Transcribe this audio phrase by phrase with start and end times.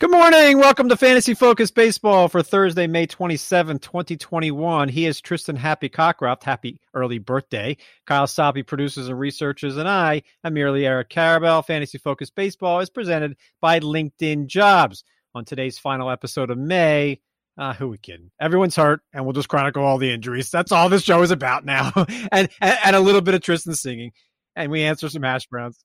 [0.00, 0.56] Good morning.
[0.56, 4.88] Welcome to Fantasy Focus Baseball for Thursday, May 27, 2021.
[4.88, 6.42] He is Tristan Happy Cockcroft.
[6.42, 7.76] Happy early birthday.
[8.06, 11.66] Kyle Soppe produces and researches, and I am merely Eric Karabell.
[11.66, 15.04] Fantasy Focus Baseball is presented by LinkedIn Jobs.
[15.34, 17.20] On today's final episode of May,
[17.58, 18.30] uh, who we kidding?
[18.40, 20.50] Everyone's hurt, and we'll just chronicle all the injuries.
[20.50, 21.92] That's all this show is about now,
[22.32, 24.12] and, and, and a little bit of Tristan singing,
[24.56, 25.78] and we answer some hash browns.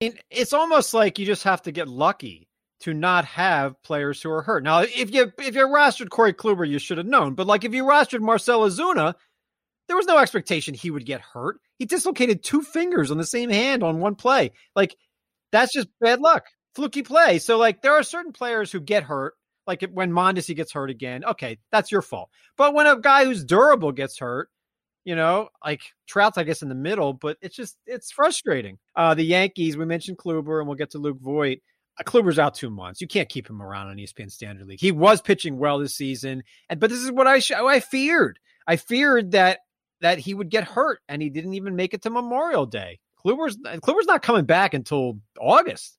[0.00, 2.47] It's almost like you just have to get lucky
[2.80, 4.62] to not have players who are hurt.
[4.62, 7.34] Now, if you if you rostered Corey Kluber, you should have known.
[7.34, 9.14] But like if you rostered Marcell Ozuna,
[9.88, 11.60] there was no expectation he would get hurt.
[11.78, 14.52] He dislocated two fingers on the same hand on one play.
[14.76, 14.96] Like
[15.50, 17.38] that's just bad luck, fluky play.
[17.38, 19.34] So like there are certain players who get hurt.
[19.66, 22.30] Like when Mondesi gets hurt again, okay, that's your fault.
[22.56, 24.48] But when a guy who's durable gets hurt,
[25.04, 28.78] you know, like Trout's, I guess, in the middle, but it's just it's frustrating.
[28.94, 31.58] Uh, the Yankees, we mentioned Kluber, and we'll get to Luke Voit.
[32.04, 33.00] Kluber's out two months.
[33.00, 34.80] You can't keep him around on ESPN Standard League.
[34.80, 38.38] He was pitching well this season, and but this is what I sh- I feared.
[38.66, 39.60] I feared that
[40.00, 43.00] that he would get hurt, and he didn't even make it to Memorial Day.
[43.24, 45.98] Kluber's Kluber's not coming back until August.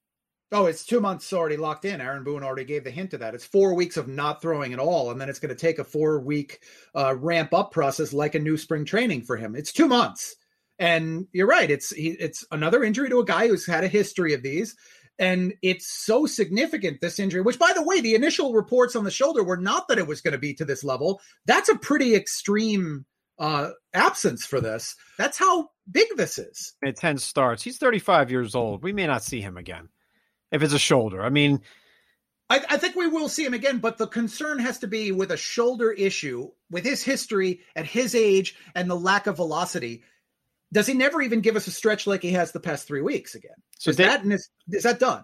[0.51, 2.01] Oh, it's two months already locked in.
[2.01, 3.35] Aaron Boone already gave the hint of that.
[3.35, 5.83] It's four weeks of not throwing at all, and then it's going to take a
[5.83, 6.63] four week
[6.95, 9.55] uh, ramp up process like a new spring training for him.
[9.55, 10.35] It's two months,
[10.79, 11.69] and you're right.
[11.69, 14.75] It's he, it's another injury to a guy who's had a history of these.
[15.19, 19.11] And it's so significant, this injury, which, by the way, the initial reports on the
[19.11, 21.21] shoulder were not that it was going to be to this level.
[21.45, 23.05] That's a pretty extreme
[23.37, 24.95] uh, absence for this.
[25.17, 26.73] That's how big this is.
[26.85, 27.63] At 10 starts.
[27.63, 28.81] He's 35 years old.
[28.81, 29.89] We may not see him again
[30.51, 31.21] if it's a shoulder.
[31.21, 31.61] I mean,
[32.49, 35.31] I, I, think we will see him again, but the concern has to be with
[35.31, 40.03] a shoulder issue, with his history at his age and the lack of velocity
[40.71, 43.35] does he never even give us a stretch like he has the past three weeks
[43.35, 43.55] again?
[43.79, 45.23] So is that is, is that done?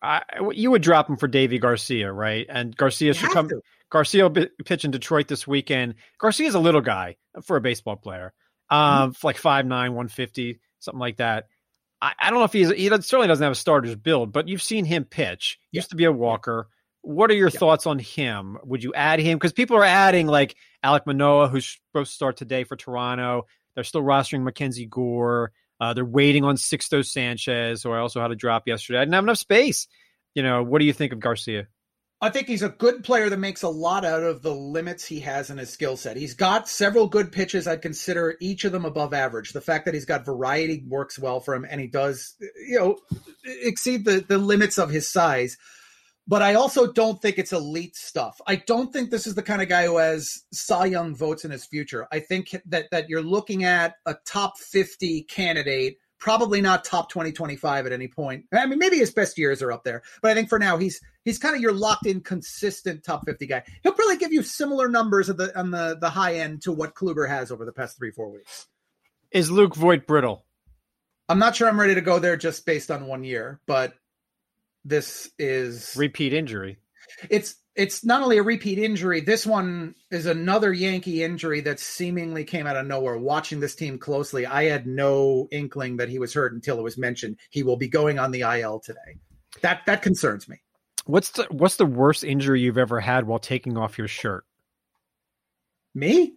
[0.00, 2.46] I, you would drop him for Deivi Garcia, right?
[2.48, 3.48] And Garcia should come.
[3.48, 3.60] To.
[3.90, 5.94] Garcia will pitch in Detroit this weekend.
[6.18, 8.32] Garcia's a little guy for a baseball player,
[8.70, 9.26] um, mm-hmm.
[9.26, 11.46] like 5'9", 150, something like that.
[12.00, 14.62] I, I, don't know if he's he certainly doesn't have a starter's build, but you've
[14.62, 15.58] seen him pitch.
[15.72, 15.78] Yeah.
[15.78, 16.68] Used to be a walker.
[17.02, 17.58] What are your yeah.
[17.58, 18.58] thoughts on him?
[18.64, 19.38] Would you add him?
[19.38, 23.46] Because people are adding like Alek Manoah, who's supposed to start today for Toronto.
[23.76, 25.52] They're still rostering Mackenzie Gore.
[25.78, 28.98] Uh, they're waiting on Sixto Sanchez, who I also had to drop yesterday.
[28.98, 29.86] I didn't have enough space.
[30.34, 31.68] You know, what do you think of Garcia?
[32.20, 35.20] I think he's a good player that makes a lot out of the limits he
[35.20, 36.16] has in his skill set.
[36.16, 37.66] He's got several good pitches.
[37.66, 39.52] I'd consider each of them above average.
[39.52, 42.34] The fact that he's got variety works well for him, and he does,
[42.66, 42.96] you know,
[43.44, 45.58] exceed the, the limits of his size
[46.28, 48.40] but I also don't think it's elite stuff.
[48.46, 51.50] I don't think this is the kind of guy who has Cy Young votes in
[51.50, 52.06] his future.
[52.10, 57.32] I think that that you're looking at a top 50 candidate, probably not top 20
[57.32, 58.44] 25 at any point.
[58.52, 61.00] I mean maybe his best years are up there, but I think for now he's
[61.24, 63.62] he's kind of your locked in consistent top 50 guy.
[63.82, 66.94] He'll probably give you similar numbers at the on the the high end to what
[66.94, 68.66] Kluber has over the past 3-4 weeks.
[69.30, 70.44] Is Luke Voit brittle?
[71.28, 73.94] I'm not sure I'm ready to go there just based on one year, but
[74.86, 76.78] this is repeat injury.
[77.28, 79.20] It's it's not only a repeat injury.
[79.20, 83.18] This one is another Yankee injury that seemingly came out of nowhere.
[83.18, 86.96] Watching this team closely, I had no inkling that he was hurt until it was
[86.96, 87.36] mentioned.
[87.50, 89.18] He will be going on the IL today.
[89.60, 90.60] That that concerns me.
[91.04, 94.44] What's the what's the worst injury you've ever had while taking off your shirt?
[95.94, 96.34] Me?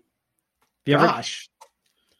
[0.85, 1.49] you Gosh.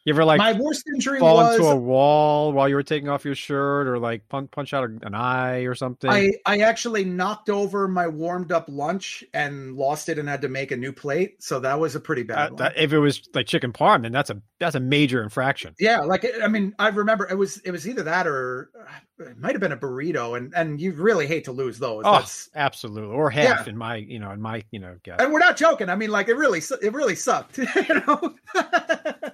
[0.06, 3.10] You ever like my worst injury fall was, into a wall while you were taking
[3.10, 6.10] off your shirt, or like punch, punch out an eye or something?
[6.10, 10.48] I I actually knocked over my warmed up lunch and lost it, and had to
[10.48, 11.42] make a new plate.
[11.42, 12.52] So that was a pretty bad.
[12.52, 15.74] Uh, that, if it was like chicken parm, then that's a that's a major infraction.
[15.78, 19.38] Yeah, like I mean, I remember it was it was either that or uh, it
[19.38, 22.04] might have been a burrito, and and you really hate to lose those.
[22.06, 23.70] Oh, that's, absolutely, or half yeah.
[23.70, 25.20] in my you know in my you know guess.
[25.20, 25.90] And we're not joking.
[25.90, 27.58] I mean, like it really it really sucked.
[27.88, 28.34] you know.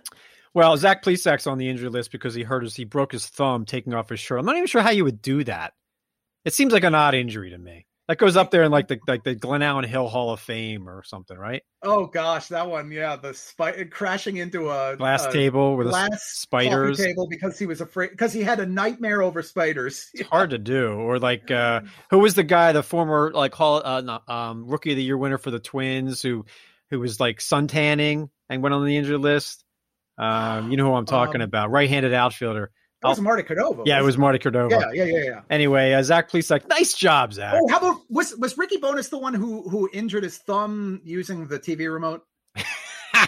[0.56, 3.66] Well, Zach Plesac's on the injury list because he hurt his he broke his thumb
[3.66, 4.38] taking off his shirt.
[4.38, 5.74] I'm not even sure how you would do that.
[6.46, 7.84] It seems like an odd injury to me.
[8.08, 11.02] That goes up there in like the like the Glenallen Hill Hall of Fame or
[11.04, 11.62] something, right?
[11.82, 16.22] Oh gosh, that one, yeah, the spi- crashing into a glass a table with glass
[16.22, 20.08] spiders table because he was afraid because he had a nightmare over spiders.
[20.14, 20.88] It's hard to do.
[20.88, 24.96] Or like uh who was the guy, the former like Hall uh, um rookie of
[24.96, 26.46] the year winner for the Twins who
[26.88, 29.65] who was like suntanning and went on the injury list?
[30.18, 32.70] Um, you know who I'm talking um, about, right-handed outfielder.
[33.02, 33.82] That was Marty Cordova.
[33.84, 34.74] Yeah, it was Marty Cordova.
[34.74, 35.40] Yeah, yeah, yeah, yeah.
[35.50, 37.54] Anyway, uh, Zach Please, like, nice job, Zach.
[37.54, 41.46] Oh, how about was was Ricky Bones the one who who injured his thumb using
[41.46, 42.24] the TV remote?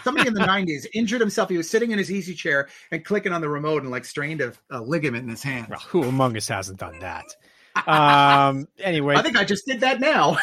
[0.03, 1.49] Somebody in the '90s injured himself.
[1.49, 4.41] He was sitting in his easy chair and clicking on the remote and like strained
[4.41, 5.67] a, a ligament in his hand.
[5.69, 7.25] Well, who among us hasn't done that?
[7.87, 10.37] Um, anyway, I think I just did that now.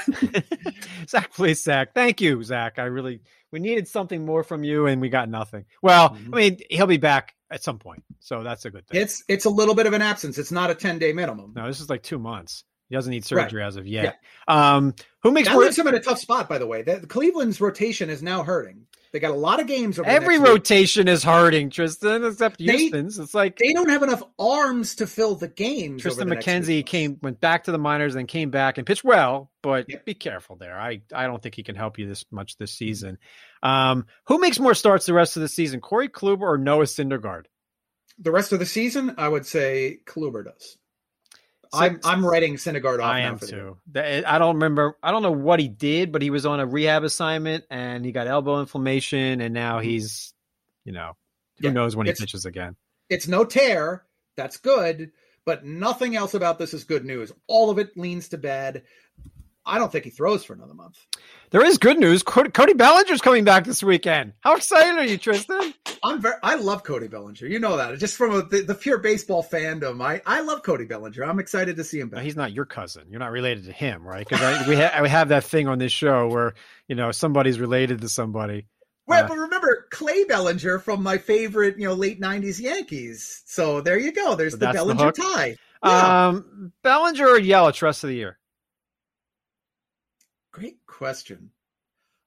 [1.08, 1.94] Zach, please, Zach.
[1.94, 2.78] Thank you, Zach.
[2.78, 3.20] I really
[3.52, 5.64] we needed something more from you, and we got nothing.
[5.82, 6.28] Well, Mhm.
[6.32, 9.00] I mean, he'll be back at some point, so that's a good thing.
[9.00, 10.38] it's it's a little bit of an absence.
[10.38, 11.52] It's not a ten day minimum.
[11.54, 12.64] no, this is like two months.
[12.88, 13.44] He doesn't need Right.
[13.44, 14.20] surgery as of yet.
[14.46, 16.82] Um, who makes That leaves him in a tough spot, by the way.
[16.82, 18.86] The Cleveland's rotation is now hurting.
[19.12, 20.48] They got a lot of games Every next week.
[20.48, 23.18] rotation is hurting, Tristan, except They- Houston's.
[23.18, 26.02] It's like They don't have enough arms to fill the games.
[26.02, 29.04] Tristan over the McKenzie came went back to the minors, then came back and pitched
[29.04, 30.04] well, but Yep.
[30.04, 30.78] be careful there.
[30.78, 33.18] I, I don't think he can help you this much this season.
[33.62, 37.44] Um, who makes more starts the rest of the season, Corey Kluber or Noah Syndergaard?
[38.18, 40.78] The rest of the season, I would say Kluber does.
[41.72, 43.76] I'm I'm writing Syndergaard off I now am too.
[43.94, 44.96] Eh, I don't remember.
[45.02, 48.12] I don't know what he did, but he was on a rehab assignment and he
[48.12, 49.88] got elbow inflammation, and now mm-hmm.
[49.88, 50.34] he's,
[50.84, 51.12] you know,
[51.60, 52.76] who Yeah, knows when he pitches again.
[53.08, 54.04] It's no tear.
[54.36, 55.12] That's good,
[55.44, 57.32] but nothing else about this is good news.
[57.46, 58.82] All of it leans to bad.
[59.66, 60.96] I don't think he throws for another month.
[61.50, 62.22] There is good news.
[62.22, 64.32] Cody, Bellinger's coming back this weekend.
[64.40, 65.74] How excited are you, Tristan?
[66.02, 66.34] I'm very.
[66.42, 67.46] I love Cody Bellinger.
[67.46, 67.98] You know that.
[67.98, 71.24] Just from a, the, the pure baseball fandom, I I love Cody Bellinger.
[71.24, 72.22] I'm excited to see him back.
[72.22, 73.04] he's not your cousin.
[73.10, 74.26] You're not related to him, right?
[74.28, 76.54] Because we ha- we have that thing on this show where
[76.88, 78.66] you know somebody's related to somebody.
[79.08, 83.42] Right, Uh, but remember Clay Bellinger from my favorite, you know, late '90s Yankees.
[83.46, 84.34] So there you go.
[84.34, 85.56] There's the that's the Bellinger tie.
[85.84, 86.26] Yeah.
[86.28, 88.38] Um, Bellinger or Yelich rest of the year?
[90.56, 91.50] Great question.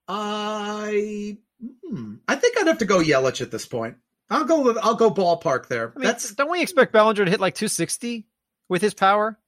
[0.08, 1.38] I
[1.84, 3.98] hmm, I think I'd have to go Yelich at this point.
[4.30, 4.78] I'll go.
[4.78, 5.94] I'll go ballpark there.
[5.96, 8.28] I mean, That's don't we expect Bellinger to hit like 260
[8.68, 9.40] with his power?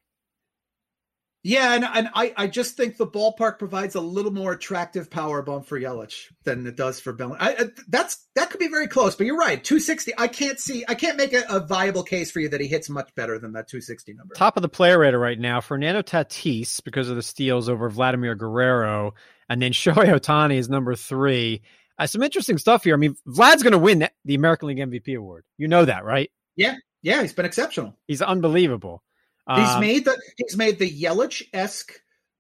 [1.43, 5.41] Yeah, and, and I I just think the ballpark provides a little more attractive power
[5.41, 7.41] bump for Yelich than it does for Bellinger.
[7.41, 9.63] I, I, that's that could be very close, but you're right.
[9.63, 10.13] 260.
[10.19, 10.85] I can't see.
[10.88, 13.53] I can't make a, a viable case for you that he hits much better than
[13.53, 14.35] that 260 number.
[14.35, 17.89] Top of the player rater right now, for Fernando Tatis because of the steals over
[17.89, 19.15] Vladimir Guerrero,
[19.49, 21.63] and then Shohei Ohtani is number three.
[21.97, 22.93] Uh, some interesting stuff here.
[22.93, 25.43] I mean, Vlad's going to win the American League MVP award.
[25.57, 26.31] You know that, right?
[26.55, 27.97] Yeah, yeah, he's been exceptional.
[28.07, 29.01] He's unbelievable.
[29.49, 31.93] He's Um, made the he's made the Yelich esque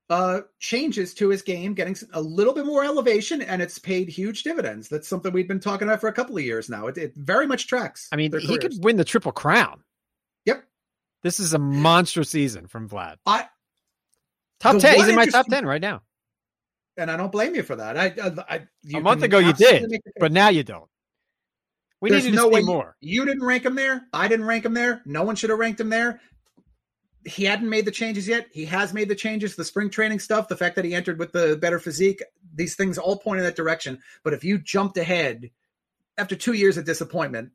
[0.09, 4.43] uh, changes to his game, getting a little bit more elevation, and it's paid huge
[4.43, 4.87] dividends.
[4.89, 6.87] That's something we've been talking about for a couple of years now.
[6.87, 8.07] It, it very much tracks.
[8.11, 9.83] I mean, he could win the triple crown.
[10.45, 10.63] Yep.
[11.23, 13.17] This is a monster season from Vlad.
[13.25, 13.47] I
[14.59, 14.95] Top ten.
[14.95, 16.01] He's in my top ten right now.
[16.97, 17.97] and I don't blame you for that.
[17.97, 20.19] I, I, I you A month ago you did, make the case.
[20.19, 20.89] But now you don't.
[21.99, 22.95] We There's need to no see way more.
[22.99, 24.07] You didn't rank him there.
[24.11, 25.01] I didn't rank him there.
[25.05, 26.19] No one should have ranked him there.
[27.25, 28.47] He hadn't made the changes yet.
[28.51, 29.55] He has made the changes.
[29.55, 32.23] The spring training stuff, the fact that he entered with the better physique,
[32.55, 33.99] these things all point in that direction.
[34.23, 35.51] But if you jumped ahead
[36.17, 37.51] after two years of disappointment,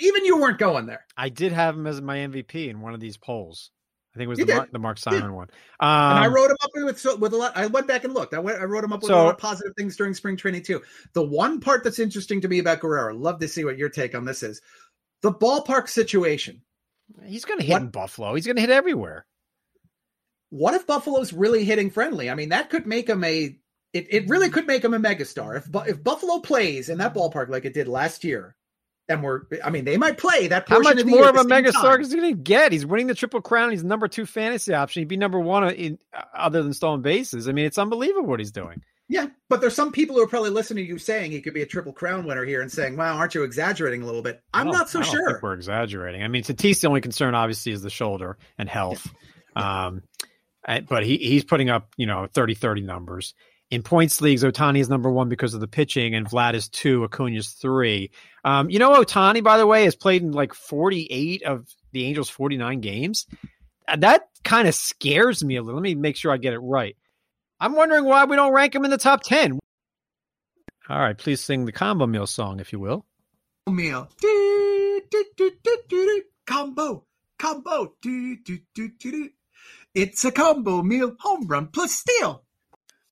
[0.00, 1.04] even you weren't going there.
[1.16, 3.70] I did have him as my MVP in one of these polls.
[4.14, 4.46] I think it was the.
[4.46, 5.48] Mark, the Mark Simon one.
[5.78, 7.52] Um, And I wrote him up with so- with a lot.
[7.54, 8.32] I went back and looked.
[8.32, 8.58] I went.
[8.58, 10.82] I wrote him up with So- a lot of positive things during spring training too.
[11.12, 14.14] The one part that's interesting to me about Guerrero, love to see what your take
[14.14, 14.62] on this is.
[15.20, 16.62] The ballpark situation.
[17.24, 18.34] He's going to hit What- in Buffalo.
[18.34, 19.26] He's going to hit everywhere.
[20.50, 22.30] what if Buffalo's really hitting friendly?
[22.30, 23.56] I mean, that could make him a.
[23.92, 27.48] It, it really could make him a megastar if if Buffalo plays in that ballpark
[27.48, 28.54] like it did last year,
[29.08, 29.42] and we're.
[29.64, 30.68] I mean, they might play that.
[30.68, 32.72] How much of the more of a megastar is he going to get?
[32.72, 33.70] He's winning the triple crown.
[33.70, 35.00] He's number two fantasy option.
[35.00, 37.48] He'd be number one in uh, other than stolen bases.
[37.48, 38.82] I mean, it's unbelievable what he's doing.
[39.08, 41.62] Yeah, but there's some people who are probably listening to you saying he could be
[41.62, 44.70] a triple crown winner here and saying, "Wow, aren't you exaggerating a little bit?" I'm
[44.70, 45.38] don't- so sure.
[45.42, 46.22] We're exaggerating.
[46.24, 49.06] I mean, Tatis the only concern obviously is the shoulder and health.
[49.54, 50.02] Um,
[50.88, 53.34] but he he's putting up you know 30-30 numbers
[53.70, 54.42] in points leagues.
[54.42, 57.02] Ohtani is number one because of the pitching, and Vlad is two.
[57.02, 58.10] Acuna's three.
[58.44, 62.04] Um, you know, Ohtani by the way has played in like forty eight of the
[62.06, 63.26] Angels forty nine games.
[63.96, 65.80] That kind of scares me a little.
[65.80, 66.96] Let me make sure I get it right.
[67.60, 69.58] I'm wondering why we don't rank him in the top ten.
[70.88, 73.04] All right, please sing the combo meal song, if you will.
[73.68, 74.08] meal.
[74.20, 76.22] Do, do, do, do, do, do.
[76.46, 77.04] Combo,
[77.38, 77.94] combo.
[78.02, 79.30] Do, do, do, do, do.
[79.94, 82.44] It's a combo meal, home run plus steal.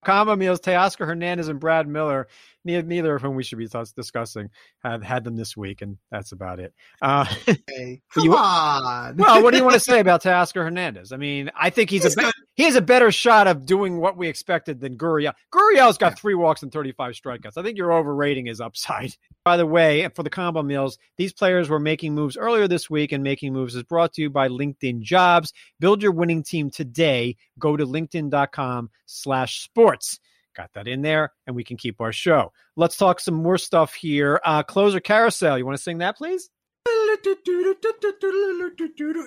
[0.04, 2.28] combo meals, Teoscar Hernandez and Brad Miller,
[2.64, 4.50] neither, neither of whom we should be discussing,
[4.82, 6.72] have had them this week, and that's about it.
[7.02, 7.24] Uh,
[7.68, 9.16] Hey, come you- on.
[9.16, 11.12] well, what do you want to say about Teoscar Hernandez?
[11.12, 13.98] I mean, I think he's, He's a be- he has a better shot of doing
[13.98, 15.32] what we expected than Gurriel.
[15.52, 17.56] Gurriel's got three walks and 35 strikeouts.
[17.58, 19.10] I think you're overrating his upside.
[19.44, 23.10] By the way, for the combo meals, these players were making moves earlier this week,
[23.12, 25.52] and making moves is brought to you by LinkedIn Jobs.
[25.80, 27.36] Build your winning team today.
[27.58, 30.18] Go to linkedin.com slash sports.
[30.56, 32.52] Got that in there, and we can keep our show.
[32.76, 34.40] Let's talk some more stuff here.
[34.44, 35.58] Uh, closer carousel.
[35.58, 36.48] You want to sing that, please?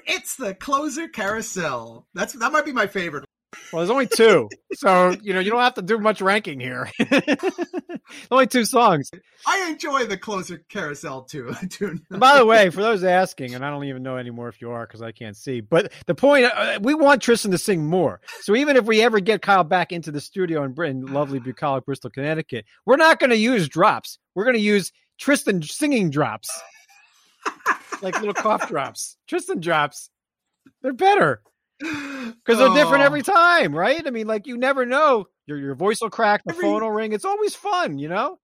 [0.05, 2.07] It's the closer carousel.
[2.13, 3.26] That's that might be my favorite.
[3.71, 6.89] Well, there's only two, so you know you don't have to do much ranking here.
[8.31, 9.11] only two songs.
[9.45, 11.53] I enjoy the closer carousel too.
[12.09, 14.85] by the way, for those asking, and I don't even know anymore if you are
[14.85, 15.59] because I can't see.
[15.59, 18.21] But the point, uh, we want Tristan to sing more.
[18.41, 21.85] So even if we ever get Kyle back into the studio in Britain, lovely bucolic
[21.85, 24.17] Bristol, Connecticut, we're not going to use drops.
[24.33, 26.49] We're going to use Tristan singing drops,
[28.01, 29.17] like little cough drops.
[29.27, 30.09] Tristan drops.
[30.81, 31.41] They're better
[31.79, 32.75] because they're oh.
[32.75, 34.05] different every time, right?
[34.05, 35.27] I mean, like you never know.
[35.45, 36.63] Your your voice will crack, the every...
[36.63, 37.13] phone will ring.
[37.13, 38.39] It's always fun, you know.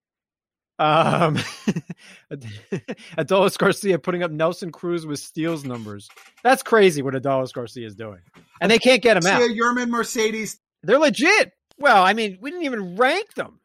[0.80, 1.38] Um,
[3.18, 6.10] Adolis Garcia putting up Nelson Cruz with steals numbers.
[6.44, 8.22] That's crazy what Adolis Garcia is doing,
[8.60, 9.42] and they can't get him out.
[9.42, 11.52] Yermin Mercedes, they're legit.
[11.78, 13.60] Well, I mean, we didn't even rank them.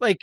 [0.00, 0.20] Like,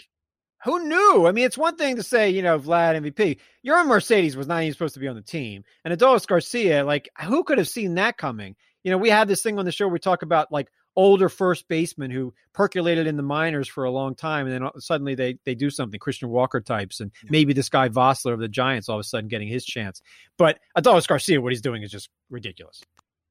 [0.64, 1.28] who knew?
[1.28, 3.38] I mean, it's one thing to say, you know, Vlad MVP.
[3.66, 7.10] Yermin Mercedes was not even supposed to be on the team, and Adolis Garcia, like,
[7.24, 8.56] who could have seen that coming?
[8.84, 11.30] You know, we have this thing on the show where we talk about like older
[11.30, 15.38] first basemen who percolated in the minors for a long time, and then suddenly they
[15.46, 16.00] they do something.
[16.00, 17.30] Christian Walker types, and yeah.
[17.32, 20.02] maybe this guy Vosler of the Giants all of a sudden getting his chance.
[20.38, 22.82] But Adolis Garcia, what he's doing is just ridiculous.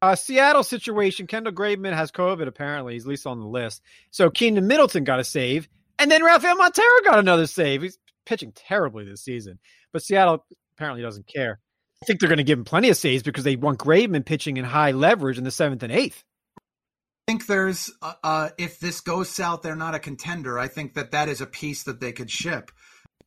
[0.02, 1.26] Uh, Seattle situation.
[1.26, 2.46] Kendall Graveman has COVID.
[2.46, 3.82] Apparently, he's at least on the list.
[4.10, 7.82] So Keynan Middleton got a save, and then Rafael Montero got another save.
[7.82, 9.58] He's pitching terribly this season,
[9.92, 10.44] but Seattle
[10.76, 11.60] apparently doesn't care.
[12.02, 14.56] I think they're going to give him plenty of saves because they want Graveman pitching
[14.56, 16.24] in high leverage in the seventh and eighth.
[16.58, 20.58] I think there's, uh, uh, if this goes south, they're not a contender.
[20.58, 22.70] I think that that is a piece that they could ship.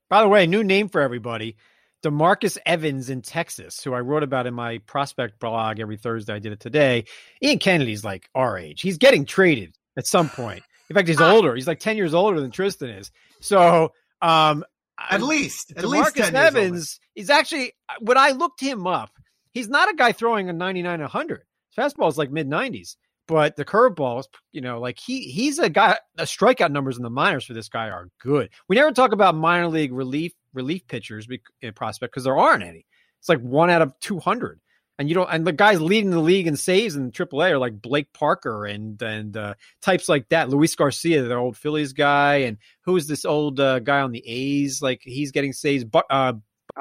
[0.09, 1.55] By the way, new name for everybody.
[2.03, 6.33] Demarcus Evans in Texas, who I wrote about in my prospect blog every Thursday.
[6.33, 7.05] I did it today.
[7.41, 8.81] Ian Kennedy's like our age.
[8.81, 10.63] He's getting traded at some point.
[10.89, 11.31] In fact, he's ah.
[11.31, 11.55] older.
[11.55, 13.11] He's like 10 years older than Tristan is.
[13.39, 14.65] So um,
[15.09, 19.11] at least, at least Evans is actually uh, when I looked him up,
[19.51, 21.43] he's not a guy throwing a 99 100.
[21.77, 22.95] Fastball is like mid 90s,
[23.27, 25.97] but the curveball is, you know, like he he's a guy.
[26.15, 28.49] The strikeout numbers in the minors for this guy are good.
[28.67, 31.27] We never talk about minor league relief relief pitchers
[31.61, 32.85] in prospect because there aren't any.
[33.19, 34.59] It's like one out of 200
[34.99, 37.81] and you don't and the guys leading the league in saves in AAA are like
[37.81, 40.49] Blake Parker and and uh, types like that.
[40.49, 44.81] Luis Garcia, their old Phillies guy, and who's this old uh, guy on the A's?
[44.81, 45.83] Like he's getting saves.
[45.83, 46.33] But uh,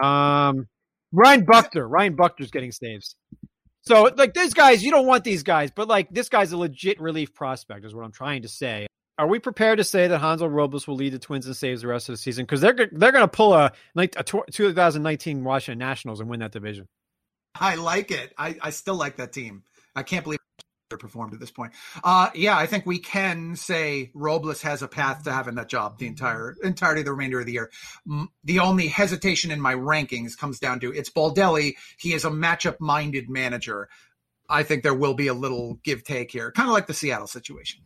[0.03, 0.69] um,
[1.13, 3.17] Ryan Buchter, Ryan Buchter's getting saves.
[3.83, 7.01] So like these guys, you don't want these guys, but like this guy's a legit
[7.01, 8.87] relief prospect, is what I'm trying to say.
[9.19, 11.89] Are we prepared to say that Hansel Robles will lead the Twins in saves the
[11.89, 12.45] rest of the season?
[12.45, 16.89] Because they're they're going to pull a, a 2019 Washington Nationals and win that division.
[17.59, 18.33] I like it.
[18.37, 19.63] I, I still like that team.
[19.95, 20.39] I can't believe
[20.91, 21.73] they performed at this point.
[22.05, 25.99] Uh, yeah, I think we can say Robles has a path to having that job
[25.99, 27.71] the entire entirety of the remainder of the year.
[28.45, 31.75] The only hesitation in my rankings comes down to it's Baldelli.
[31.99, 33.89] He is a matchup minded manager.
[34.49, 37.27] I think there will be a little give take here, kind of like the Seattle
[37.27, 37.83] situation.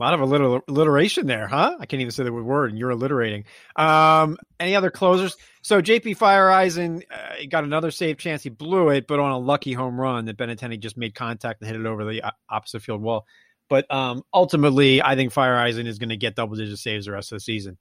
[0.00, 1.76] A lot of alliteration there, huh?
[1.78, 3.44] I can't even say the word, and you're alliterating.
[3.76, 5.36] Um, any other closers?
[5.62, 8.42] So JP Feyereisen uh, got another save chance.
[8.42, 11.70] He blew it, but on a lucky home run that Benintendi just made contact and
[11.70, 13.24] hit it over the uh, opposite field wall.
[13.68, 17.30] But um, ultimately, I think Feyereisen is going to get double digit saves the rest
[17.30, 17.78] of the season.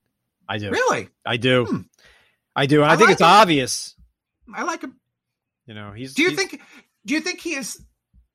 [0.47, 0.69] I do.
[0.69, 1.09] Really?
[1.25, 1.65] I do.
[1.65, 1.81] Hmm.
[2.55, 2.83] I do.
[2.83, 3.27] And I, I think like it's him.
[3.27, 3.95] obvious.
[4.53, 4.99] I like him.
[5.65, 6.13] You know, he's.
[6.13, 6.61] Do you he's, think?
[7.07, 7.83] Do you think he is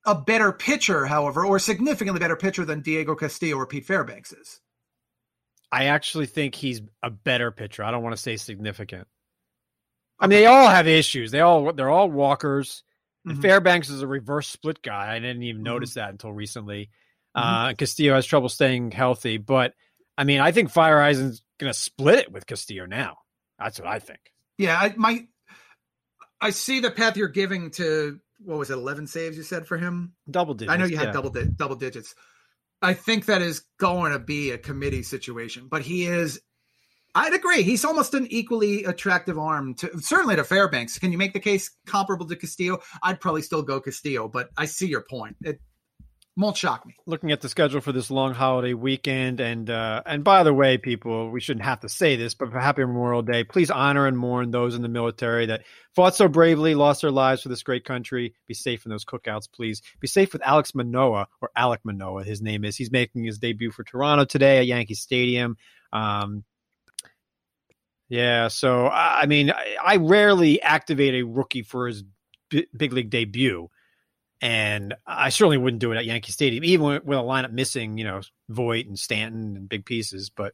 [0.05, 4.59] a better pitcher, however, or significantly better pitcher than Diego Castillo or Pete Fairbanks is?
[5.71, 7.83] I actually think he's a better pitcher.
[7.83, 9.07] I don't want to say significant.
[10.19, 11.31] I mean, they all have issues.
[11.31, 12.83] They all they're all walkers.
[13.27, 13.41] Mm-hmm.
[13.41, 15.15] Fairbanks is a reverse split guy.
[15.15, 15.73] I didn't even mm-hmm.
[15.73, 16.89] notice that until recently.
[17.37, 17.47] Mm-hmm.
[17.47, 19.73] Uh, Castillo has trouble staying healthy, but
[20.17, 23.19] I mean, I think Feyereisen's going to split it with Castillo now.
[23.59, 24.19] That's what I think.
[24.57, 25.27] Yeah, I my
[26.41, 29.77] I see the path you're giving to what was it, eleven saves you said for
[29.77, 30.13] him?
[30.29, 30.73] Double digits.
[30.73, 31.13] I know you had yeah.
[31.13, 32.15] double di- double digits.
[32.81, 36.41] I think that is going to be a committee situation, but he is.
[37.15, 37.63] I'd agree.
[37.63, 40.99] He's almost an equally attractive arm to certainly to Fairbanks.
[40.99, 42.79] Can you make the case comparable to Castillo?
[43.01, 45.35] I'd probably still go Castillo, but I see your point.
[45.41, 45.59] It,
[46.37, 46.95] won't shock me.
[47.05, 50.77] Looking at the schedule for this long holiday weekend, and uh, and by the way,
[50.77, 54.17] people, we shouldn't have to say this, but for Happy Memorial Day, please honor and
[54.17, 55.63] mourn those in the military that
[55.95, 58.33] fought so bravely, lost their lives for this great country.
[58.47, 59.81] Be safe in those cookouts, please.
[59.99, 62.77] Be safe with Alex Manoah or Alek Manoah, his name is.
[62.77, 65.57] He's making his debut for Toronto today at Yankee Stadium.
[65.91, 66.43] Um,
[68.07, 72.03] yeah, so I mean, I, I rarely activate a rookie for his
[72.49, 73.69] big league debut
[74.41, 78.03] and I certainly wouldn't do it at Yankee Stadium, even with, a lineup missing, you
[78.03, 80.29] know, Voit and Stanton and big pieces.
[80.29, 80.53] But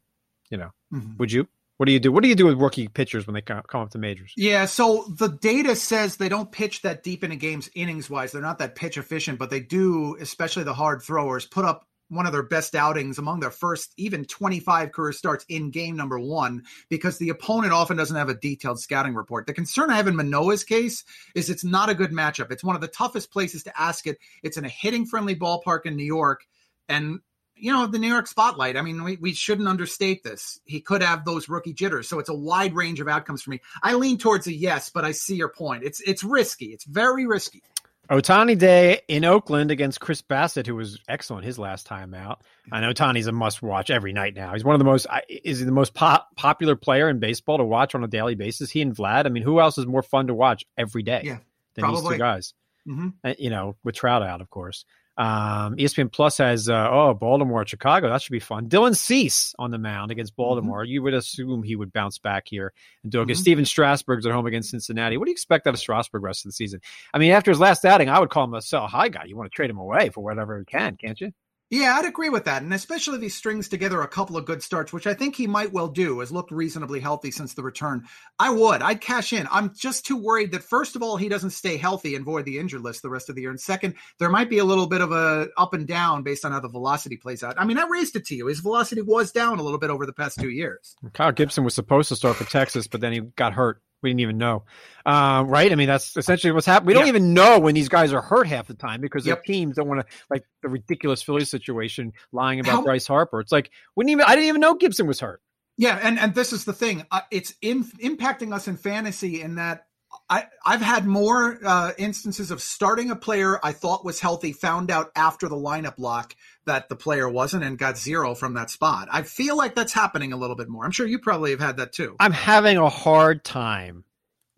[0.49, 1.17] you know, mm-hmm.
[1.17, 1.47] would you?
[1.77, 2.11] What do you do?
[2.11, 4.31] What do you do with rookie pitchers when they come up to majors?
[4.37, 8.31] Yeah, so the data says they don't pitch that deep into games innings wise.
[8.31, 12.25] They're not that pitch efficient, but they do, especially the hard throwers, put up one
[12.25, 16.63] of their best outings among their first even 25 career starts in game number one
[16.89, 19.47] because the opponent often doesn't have a detailed scouting report.
[19.47, 22.51] The concern I have in Manoah's case is it's not a good matchup.
[22.51, 24.19] It's one of the toughest places to ask it.
[24.43, 26.45] It's in a hitting friendly ballpark in New York.
[26.88, 27.19] And,
[27.55, 30.59] you know, the New York spotlight, I mean, we, we shouldn't understate this.
[30.65, 32.07] He could have those rookie jitters.
[32.07, 33.62] So it's a wide range of outcomes for me.
[33.81, 35.83] I lean towards a yes, but I see your point.
[35.83, 36.67] It's, it's risky.
[36.67, 37.63] It's very risky.
[38.09, 42.43] Ohtani Day in Oakland against Chris Bassitt, who was excellent his last time out.
[42.71, 44.53] I know Ohtani's a must watch every night now.
[44.53, 47.63] He's one of the most is he the most pop, popular player in baseball to
[47.63, 48.69] watch on a daily basis.
[48.69, 49.25] He and Vlad.
[49.25, 51.38] I mean, who else is more fun to watch every day yeah,
[51.75, 52.01] than probably.
[52.01, 52.53] these two guys?
[52.88, 53.07] Mm-hmm.
[53.24, 54.85] Uh, you know, with Trout out, of course.
[55.17, 58.10] Um, ESPN Plus has uh, oh Baltimore, Chicago.
[58.10, 58.67] That should be fun.
[58.67, 60.41] Dylan Cease on the mound against Mm-hmm.
[60.41, 60.84] Baltimore.
[60.84, 60.91] Mm-hmm.
[60.91, 63.27] You would assume he would bounce back here and do it.
[63.27, 63.36] Mhm.
[63.38, 65.17] Stephen Strasburg's at home against Cincinnati.
[65.17, 66.81] What do you expect out of Strasburg rest of the season?
[67.13, 69.24] I mean, after his last outing, I would call him a sell high guy.
[69.25, 71.31] You want to trade him away for whatever he can, can't you?
[71.72, 72.62] Yeah, I'd agree with that.
[72.62, 75.48] And especially if he strings together a couple of good starts, which I think he
[75.48, 78.05] might well do, has looked reasonably healthy since the return.
[78.38, 78.84] I would.
[78.84, 79.48] I'd cash in.
[79.51, 82.60] I'm just too worried that first of all, he doesn't stay healthy and void the
[82.60, 83.50] injured list the rest of the year.
[83.50, 86.51] And second, there might be a little bit of a up and down based on
[86.51, 87.55] how the velocity plays out.
[87.57, 88.45] I mean, I raised it to you.
[88.45, 90.95] His velocity was down a little bit over the past two years.
[91.13, 93.81] Kyle Gibson was supposed to start for Texas, but then he got hurt.
[94.05, 94.63] We didn't even know,
[95.05, 95.71] uh, right?
[95.71, 96.88] I mean, that's essentially what's happening.
[96.88, 97.09] We don't Yeah.
[97.09, 99.38] even know when these guys are hurt half the time because Yep.
[99.38, 103.39] their teams don't want to, like the ridiculous Phillies situation, lying about How- Bryce Harper.
[103.39, 104.25] It's like we didn't even.
[104.25, 105.41] I didn't even know Gibson was hurt.
[105.77, 107.05] Yeah, and and this is the thing.
[107.12, 109.88] Uh, it's in, impacting us in fantasy in that
[110.29, 114.89] I I've had more uh, instances of starting a player I thought was healthy, found
[114.89, 119.08] out after the lineup lock that the player wasn't, and got zero from that spot.
[119.12, 120.84] I feel like that's happening a little bit more.
[120.84, 122.15] I'm sure you probably have had that too.
[122.20, 124.03] I'm having a hard time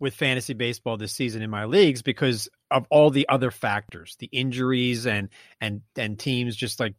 [0.00, 4.28] with fantasy baseball this season in my leagues because of all the other factors, the
[4.32, 5.28] injuries and
[5.60, 6.94] and and teams just like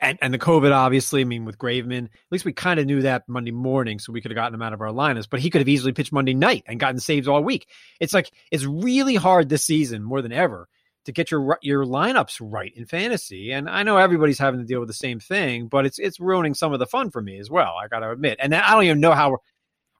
[0.00, 1.20] and, and the COVID, obviously.
[1.20, 4.20] I mean, with Graveman, at least we kind of knew that Monday morning, so we
[4.20, 5.28] could have gotten him out of our lineups.
[5.30, 7.68] But he could have easily pitched Monday night and gotten saves all week.
[8.00, 10.68] It's like it's really hard this season more than ever
[11.04, 13.52] to get your your lineups right in fantasy.
[13.52, 16.54] And I know everybody's having to deal with the same thing, but it's it's ruining
[16.54, 17.74] some of the fun for me as well.
[17.82, 18.38] I got to admit.
[18.40, 19.30] And I don't even know how.
[19.30, 19.38] We're,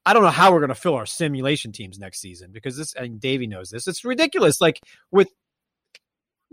[0.06, 2.92] I don't know how we're going to fill our simulation teams next season because this,
[2.94, 3.86] and Davey knows this.
[3.86, 4.60] It's ridiculous.
[4.60, 4.78] Like
[5.10, 5.28] with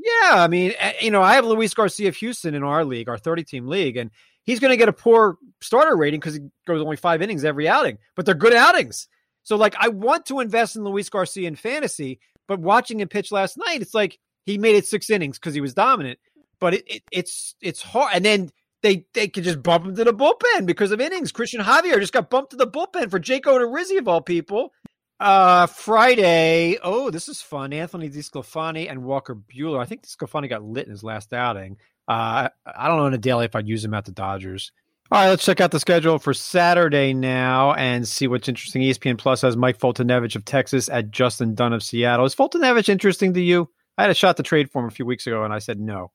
[0.04, 3.10] yeah, I mean, eh, you know, I have Luis Garcia of Houston in our league,
[3.10, 4.10] our 30 team league, and
[4.44, 7.68] he's going to get a poor starter rating because he goes only five innings every
[7.68, 9.08] outing, but they're good outings.
[9.44, 13.32] So, like, I want to invest in Luis Garcia in fantasy, but watching him pitch
[13.32, 16.20] last night, it's like he made it six innings because he was dominant,
[16.60, 18.12] but it, it, it's it's hard.
[18.14, 18.50] And then
[18.82, 21.32] they they could just bump him to the bullpen because of innings.
[21.32, 24.74] Cristian Javier just got bumped to the bullpen for Jake Odorizzi of all people.
[25.22, 26.80] Uh, Friday.
[26.82, 27.74] Oh, this is fun.
[27.74, 29.80] Anthony DeSclafani and Walker Buehler.
[29.80, 31.78] I think DeSclafani got lit in his last outing.
[32.08, 34.72] Uh, I don't know in a daily if I'd use him at the Dodgers.
[35.12, 38.82] All right, let's check out the schedule for Saturday now and see what's interesting.
[38.82, 42.26] ESPN Plus has Mike Foltynewicz of Texas at Justin Dunn of Seattle.
[42.26, 43.70] Is Foltynewicz interesting to you?
[44.00, 45.80] I had a shot to trade for him a few weeks ago, and I said
[45.80, 46.12] no.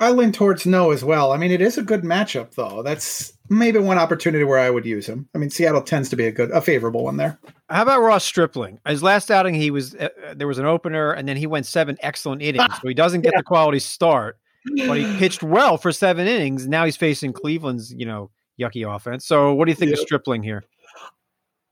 [0.00, 1.32] I lean towards no as well.
[1.32, 2.82] I mean, it is a good matchup, though.
[2.82, 5.28] That's maybe one opportunity where I would use him.
[5.34, 7.38] I mean, Seattle tends to be a good, a favorable one there.
[7.68, 8.80] How about Ross Stripling?
[8.86, 11.96] His last outing, he was uh, there was an opener, and then he went seven
[12.00, 12.74] excellent innings.
[12.82, 14.38] So he doesn't get the quality start,
[14.86, 16.66] but he pitched well for seven innings.
[16.66, 18.30] Now he's facing Cleveland's, you know,
[18.60, 19.24] yucky offense.
[19.24, 20.64] So what do you think of Stripling here?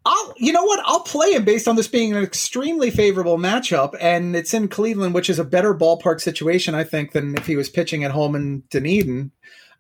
[0.05, 0.81] I'll, you know what?
[0.85, 5.15] I'll play him based on this being an extremely favorable matchup, and it's in Cleveland,
[5.15, 8.35] which is a better ballpark situation, I think, than if he was pitching at home
[8.35, 9.31] in Dunedin.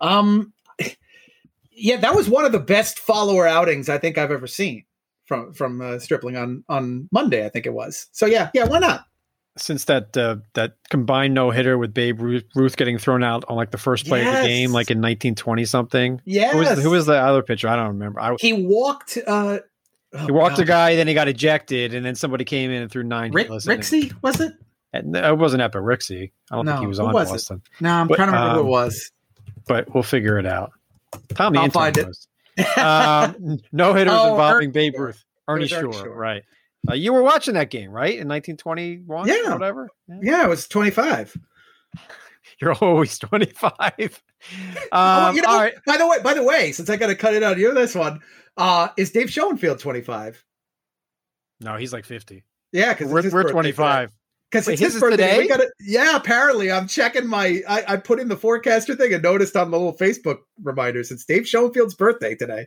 [0.00, 0.52] Um,
[1.72, 4.84] yeah, that was one of the best follower outings I think I've ever seen
[5.26, 7.44] from from uh, Stripling on on Monday.
[7.44, 8.06] I think it was.
[8.12, 9.04] So yeah, yeah, why not?
[9.58, 13.56] Since that uh, that combined no hitter with Babe Ruth, Ruth getting thrown out on
[13.56, 16.20] like the first play of the game, like in 1920 something.
[16.24, 17.68] Yeah, Who was, who was the other pitcher?
[17.68, 18.20] I don't remember.
[18.20, 19.18] I, he walked?
[19.26, 19.58] Uh,
[20.14, 22.90] oh, he walked a guy, then he got ejected, and then somebody came in and
[22.90, 23.32] threw nine.
[23.32, 23.48] Rick.
[23.48, 24.52] Rixey was it?
[24.92, 26.32] And It wasn't Eppa Rixey.
[26.50, 27.32] I don't No, think he was on was it?
[27.32, 29.10] Boston, No, I'm But, trying to remember who um, it was.
[29.66, 30.72] but we'll figure it out.
[31.30, 32.78] Tommy I'll find it.
[32.78, 35.24] um, no hitters Oh, involving Ernie Babe Ruth.
[35.48, 36.14] Ernie Shore, Shore.
[36.14, 36.42] right.
[36.90, 38.18] Uh, you were watching that game, right?
[38.18, 39.50] In 1921 Yeah.
[39.50, 39.88] or whatever?
[40.08, 40.16] Yeah.
[40.22, 41.36] Yeah, it was 25.
[42.60, 44.22] You're always 25.
[44.90, 45.74] Um, oh, you know, all right.
[45.86, 47.94] by the way, by the way, since I got to cut it out, you this
[47.94, 48.20] one.
[48.56, 50.44] Uh, is Dave Schoenfield 25?
[51.60, 52.42] No, he's like 50.
[52.72, 54.10] Yeah, because We're, we're 25.
[54.50, 55.16] Because it's his birthday.
[55.16, 55.38] today?
[55.38, 57.62] We got Yeah, apparently, I'm checking my.
[57.68, 61.24] I, I put in the forecaster thing and noticed on the little Facebook reminders it's
[61.24, 62.66] Dave Schoenfield's birthday today.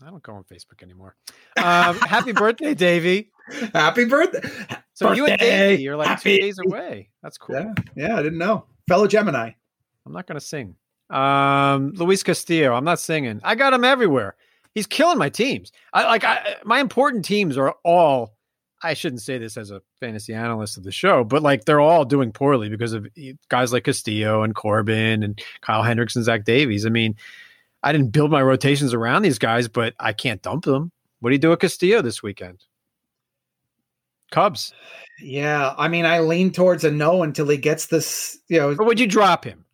[0.00, 1.16] I don't go on Facebook anymore.
[1.56, 3.30] Um, happy birthday, Davey.
[3.74, 4.48] Happy birthday.
[4.94, 5.16] So birthday.
[5.16, 6.36] you and Davey, you're like Happy.
[6.36, 7.10] two days away.
[7.22, 7.56] That's cool.
[7.56, 8.64] Yeah, yeah, I didn't know.
[8.88, 9.50] Fellow Gemini.
[10.06, 10.74] I'm not going to sing.
[11.10, 12.74] Um, Luis Castillo.
[12.74, 13.40] I'm not singing.
[13.44, 14.36] I got him everywhere.
[14.74, 15.72] He's killing my teams.
[15.92, 18.34] I like I, my important teams are all.
[18.80, 22.04] I shouldn't say this as a fantasy analyst of the show, but like they're all
[22.04, 23.08] doing poorly because of
[23.48, 26.86] guys like Castillo and Corbin and Kyle Hendricks and Zach Davies.
[26.86, 27.16] I mean,
[27.82, 30.92] I didn't build my rotations around these guys, but I can't dump them.
[31.18, 32.62] What do you do with Castillo this weekend?
[34.30, 34.72] Cubs.
[35.20, 38.38] Yeah, I mean, I lean towards a no until he gets this.
[38.48, 39.64] You know, Or would you drop him?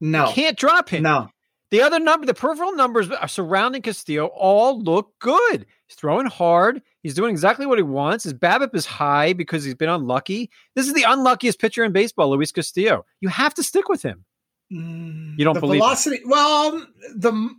[0.00, 1.02] no, You can't drop him.
[1.04, 1.28] no.
[1.70, 5.66] The other number, the peripheral numbers surrounding Castillo all look good.
[5.88, 6.80] He's throwing hard.
[7.02, 8.22] He's doing exactly what he wants.
[8.22, 10.50] His BABIP is high because he's been unlucky.
[10.76, 13.04] This is the unluckiest pitcher in baseball, Luis Castillo.
[13.20, 14.24] You have to stick with him.
[14.72, 15.84] Mm, you don't the believe it?
[15.84, 16.20] velocity.
[16.24, 16.86] Well,
[17.16, 17.50] the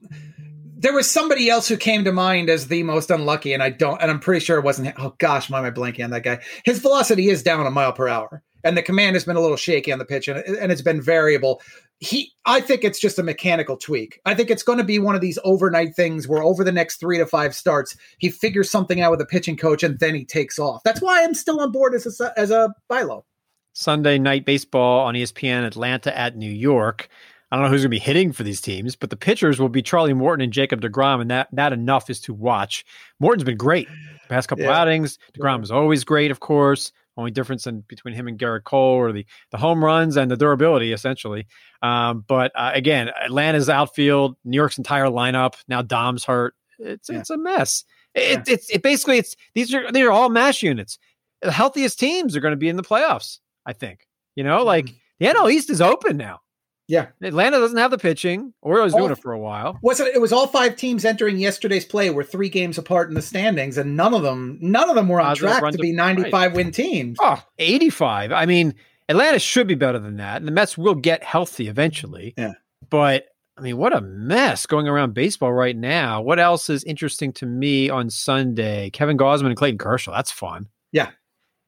[0.86, 4.00] there was somebody else who came to mind as the most unlucky, and I don't,
[4.00, 4.94] and I'm pretty sure it wasn't.
[5.00, 6.40] Oh gosh, why am I blanking on that guy?
[6.64, 9.58] His velocity is down a mile per hour, and the command has been a little
[9.58, 11.60] shaky on the pitch, and, and it's been variable.
[11.98, 14.20] He, I think it's just a mechanical tweak.
[14.28, 16.98] I think it's going to be one of these overnight things where over the next
[16.98, 20.24] three to five starts, he figures something out with the pitching coach, and then he
[20.24, 20.84] takes off.
[20.86, 23.26] That's why I'm still on board as a as a buy low.
[23.74, 27.10] Sunday night baseball on ESPN, Atlanta at New York.
[27.56, 29.70] I don't know who's going to be hitting for these teams, but the pitchers will
[29.70, 32.84] be Charlie Morton and Jacob DeGrom, and that that enough is to watch.
[33.22, 34.78] Morton's been great the past couple Yeah.
[34.78, 35.18] outings.
[35.40, 36.92] DeGrom is always great, of course.
[37.16, 40.36] Only difference in between him and Gerrit Cole or the the home runs and the
[40.36, 41.48] durability, essentially.
[41.82, 45.54] Um, but uh, again, Atlanta's outfield, New York's entire lineup.
[45.70, 46.56] Now Dom's hurt.
[46.78, 47.20] It's Yeah.
[47.20, 47.86] it's a mess.
[48.16, 51.00] It, it's it basically it's these are these are all mash units.
[51.42, 53.40] The healthiest teams are going to be in the playoffs.
[53.66, 54.08] I think.
[54.36, 54.88] You know, like
[55.20, 56.42] the NL East is open now.
[56.88, 57.08] Yeah.
[57.22, 58.54] Atlanta doesn't have the pitching.
[58.62, 59.14] Orioles doing Oh.
[59.14, 59.80] it for a while.
[59.82, 60.14] was it?
[60.16, 63.78] It was all five teams entering yesterday's play were three games apart in the standings,
[63.78, 66.72] and none of them, none of them were on track to to- be 95 win
[66.72, 67.18] teams.
[67.22, 68.32] Oh, 85.
[68.32, 68.76] I mean,
[69.10, 70.38] Atlanta should be better than that.
[70.38, 72.34] And the Mets will get healthy eventually.
[72.38, 72.54] Yeah.
[72.90, 73.26] But
[73.58, 76.22] I mean, what a mess going around baseball right now.
[76.22, 78.90] What else is interesting to me on Sunday?
[78.90, 80.12] Kevin Gausman and Clayton Kershaw.
[80.14, 80.68] That's fun.
[80.92, 81.12] Yeah.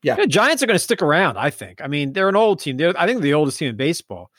[0.03, 0.15] Yeah.
[0.15, 1.82] The Giants are going to stick around, I think.
[1.82, 2.77] I mean, they're an old team.
[2.77, 4.32] They're, I think they're the oldest team in baseball.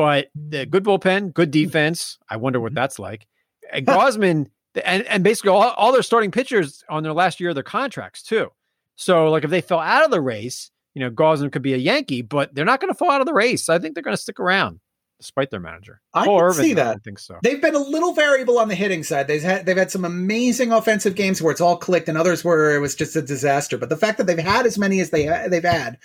[0.00, 2.18] But the good bullpen, good defense.
[2.28, 2.62] I wonder Mm-hmm.
[2.64, 3.26] what that's like.
[3.72, 4.46] And Gausman,
[4.84, 8.22] and, and basically all, all their starting pitchers on their last year of their contracts,
[8.22, 8.48] too.
[8.96, 11.76] So, like, if they fell out of the race, you know, Gausman could be a
[11.76, 13.68] Yankee, but they're not going to fall out of the race.
[13.68, 14.80] I think they're going to stick around
[15.20, 16.00] despite their manager.
[16.14, 16.84] I can Irvin, see that.
[16.84, 17.38] don't think so.
[17.42, 19.28] They've been a little variable on the hitting side.
[19.28, 22.74] They've had they've had some amazing offensive games where it's all clicked, and others where
[22.74, 23.76] it was just a disaster.
[23.78, 25.98] But the fact that they've had as many as they they've had,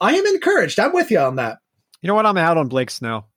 [0.00, 0.78] I am encouraged.
[0.80, 1.58] I'm with you on that.
[2.02, 2.26] You know what?
[2.26, 3.28] I'm out on Blake Snell.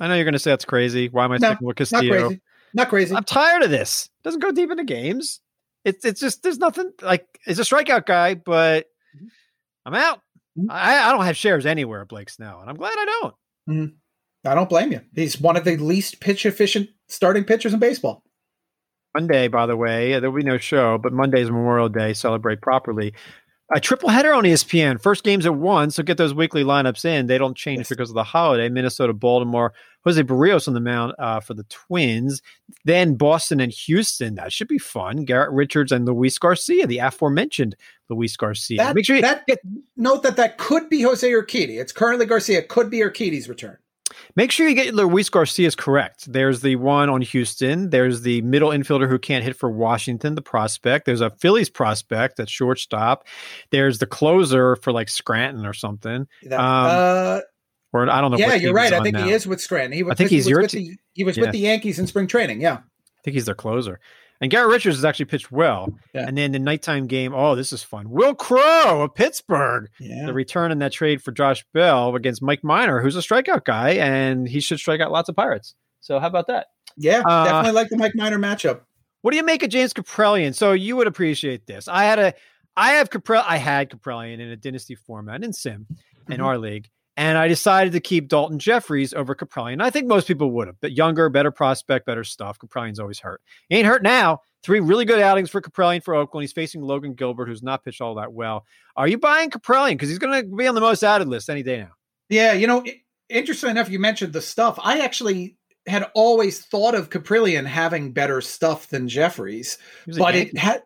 [0.00, 1.08] I know you're going to say that's crazy.
[1.08, 2.02] Why am I No, sticking with Castillo?
[2.02, 2.40] Not crazy.
[2.74, 3.14] Not crazy.
[3.16, 4.08] I'm tired of this.
[4.24, 5.40] Doesn't go deep into games.
[5.84, 9.28] It's it's just there's nothing like it's a strikeout guy, but Mhm.
[9.86, 10.20] I'm out.
[10.58, 10.66] Mhm.
[10.70, 13.04] I, I don't have shares anywhere, at Blake Snell, and I'm glad I
[13.66, 13.92] don't.
[14.44, 15.00] I don't blame you.
[15.14, 18.22] He's one of the least pitch efficient starting pitchers in baseball.
[19.14, 22.14] Monday, by the way, there will be no show, but Monday's Memorial Day.
[22.14, 23.12] Celebrate properly.
[23.74, 25.00] A triple header on ESPN.
[25.00, 27.26] First games at one, so get those weekly lineups in.
[27.26, 27.88] They don't change Yes.
[27.88, 28.68] because of the holiday.
[28.68, 29.72] Minnesota, Baltimore,
[30.04, 32.42] Jose Berrios on the mound uh, for the Twins.
[32.84, 34.34] Then Boston and Houston.
[34.34, 35.24] That should be fun.
[35.24, 37.74] Garrett Richards and Luis Garcia, the aforementioned
[38.10, 38.76] Luis Garcia.
[38.78, 39.46] That, Make sure you that
[39.96, 41.80] note that that could be Jose Urquidy.
[41.80, 42.62] It's currently Garcia.
[42.62, 43.78] Could be Urquidy's return.
[44.36, 46.32] Make sure you get Luis Garcia's correct.
[46.32, 47.90] There's the one on Houston.
[47.90, 51.06] There's the middle infielder who can't hit for Washington, the prospect.
[51.06, 53.26] There's a Phillies prospect at shortstop.
[53.70, 56.26] There's the closer for like Scranton or something.
[56.44, 57.40] That- Um, uh,
[57.92, 58.38] Or I don't know.
[58.38, 58.92] yeah, you're right.
[58.92, 59.24] I think now.
[59.24, 59.92] he is with Scranton.
[59.92, 61.42] He was, I think he he's was your with te- the he was Yeah.
[61.42, 62.60] with the Yankees in spring training.
[62.60, 62.78] Yeah.
[62.78, 64.00] I think he's their closer.
[64.42, 65.94] And Garrett Richards has actually pitched well.
[66.12, 66.26] Yeah.
[66.26, 67.32] And then the nighttime game.
[67.32, 68.10] Oh, this is fun.
[68.10, 69.88] Wil Crowe of Pittsburgh.
[70.00, 70.26] Yeah.
[70.26, 73.90] The return in that trade for Josh Bell against Mike Minor, who's a strikeout guy,
[73.90, 75.74] and he should strike out lots of Pirates.
[76.00, 76.66] So how about that?
[76.96, 78.80] Yeah, Uh, definitely like the Mike Minor matchup.
[79.22, 80.54] What do you make of James Kaprielian?
[80.54, 81.86] So you would appreciate this.
[81.86, 82.34] I had a,
[82.76, 85.86] I have Caprell, I had Kaprielian in a dynasty format in Sim
[86.28, 86.44] in Mhm.
[86.44, 89.82] our league, and I decided to keep Daulton Jefferies over Kaprielian.
[89.82, 92.58] I think most people would have, but younger, better prospect, better stuff.
[92.58, 93.40] Kaprielian's always hurt.
[93.68, 94.40] He ain't hurt now.
[94.62, 96.44] Three really good outings for Kaprielian for Oakland.
[96.44, 98.64] He's facing Logan Gilbert, who's not pitched all that well.
[98.96, 99.92] Are you buying Kaprielian?
[99.92, 101.90] Because he's going to be on the most added list any day now.
[102.28, 102.84] Yeah, you know,
[103.28, 104.78] interesting enough, you mentioned the stuff.
[104.82, 110.20] I actually had always thought of Kaprielian having better stuff than Jefferies, He was a
[110.20, 110.50] but Yankee.
[110.50, 110.82] it had.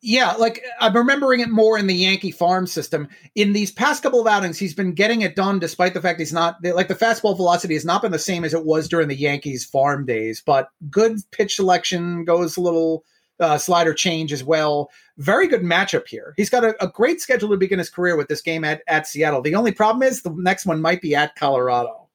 [0.00, 3.08] Yeah, like I'm remembering it more in the Yankee farm system.
[3.34, 6.32] In these past couple of outings, he's been getting it done despite the fact he's
[6.32, 9.16] not like the fastball velocity has not been the same as it was during the
[9.16, 10.42] Yankees farm days.
[10.44, 13.04] But good pitch selection goes a little
[13.40, 14.90] uh, slider change as well.
[15.18, 16.34] Very good matchup here.
[16.36, 19.06] He's got a, a, great schedule to begin his career with this game at, at
[19.06, 19.42] Seattle.
[19.42, 22.08] The only problem is the next one might be at Colorado.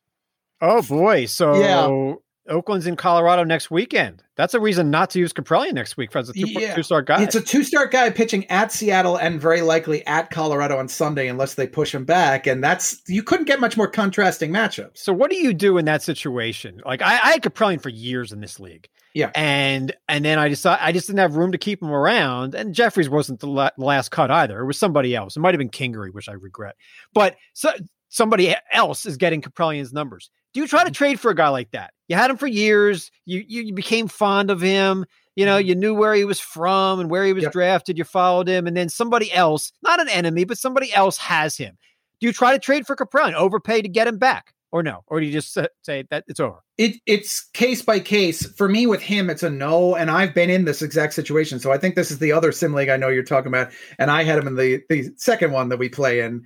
[0.62, 1.26] Oh boy!
[1.26, 2.16] So yeah.
[2.50, 4.24] Oakland's in Colorado next weekend.
[4.36, 6.76] That's a reason not to use Kaprielian next week as a two, yeah.
[6.76, 7.24] two-star guy.
[7.24, 11.56] It's a two-star guy pitching at Seattle and very likely at Colorado on Sunday, unless
[11.56, 12.48] they push him back.
[12.48, 14.98] And that's you couldn't get much more contrasting matchups.
[14.98, 16.82] So what do you do in that situation?
[16.86, 18.90] Like I, I had Kaprielian for years in this league.
[19.14, 22.54] Yeah, and and then I decided I just didn't have room to keep him around.
[22.54, 24.60] And Jefferies wasn't the la- last cut either.
[24.60, 25.36] It was somebody else.
[25.36, 26.76] It might have been Kingery, which I regret.
[27.14, 27.72] But so
[28.10, 30.30] somebody else is getting Kaprielian's numbers.
[30.54, 30.94] Do you try to mm-hmm.
[30.94, 31.94] trade for a guy like that?
[32.08, 33.12] You had him for years.
[33.26, 35.06] You you, you became fond of him.
[35.36, 35.68] You know, mm-hmm.
[35.68, 37.52] you knew where he was from and where he was yep.
[37.52, 37.98] drafted.
[37.98, 41.78] You followed him, and then somebody else, not an enemy, but somebody else has him.
[42.20, 45.04] Do you try to trade for Kaprielian, overpay to get him back, or no?
[45.06, 46.64] Or do you just say that it's over?
[46.80, 48.46] It it's case by case.
[48.54, 49.96] For me, with him, it's a no.
[49.96, 52.74] And I've been in this exact situation, so I think this is the other sim
[52.74, 55.70] league I know you're talking about, and I had him in the the second one
[55.70, 56.44] that we play in.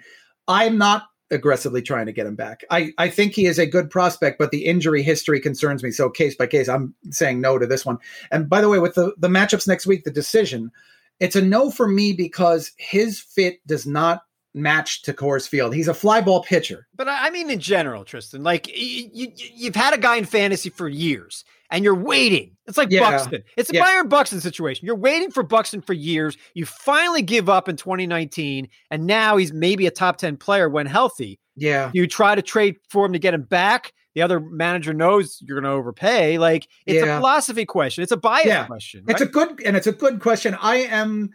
[0.47, 2.63] I'm not aggressively trying to get him back.
[2.69, 5.91] I, I think he is a good prospect, but the injury history concerns me.
[5.91, 7.97] So case by case, I'm saying no to this one.
[8.31, 10.71] And by the way, with the, the matchups next week, the decision,
[11.19, 15.73] it's a no for me because his fit does not match to Coors Field.
[15.73, 16.87] He's a fly ball pitcher.
[16.95, 20.69] But I mean, in general, Tristan, like you, you, you've had a guy in fantasy
[20.69, 22.55] for years and you're waiting.
[22.67, 23.09] It's like yeah.
[23.09, 23.43] Buxton.
[23.57, 23.81] It's a yeah.
[23.81, 24.85] Byron Buxton situation.
[24.85, 26.37] You're waiting for Buxton for years.
[26.53, 30.85] You finally give up in 2019, and now he's maybe a top 10 player when
[30.85, 31.39] healthy.
[31.55, 31.91] Yeah.
[31.93, 33.93] You try to trade for him to get him back.
[34.13, 36.37] The other manager knows you're going to overpay.
[36.37, 37.15] Like it's yeah.
[37.15, 38.03] a philosophy question.
[38.03, 39.05] It's a bias question.
[39.05, 39.13] Right?
[39.13, 40.57] It's a good and it's a good question.
[40.59, 41.29] I am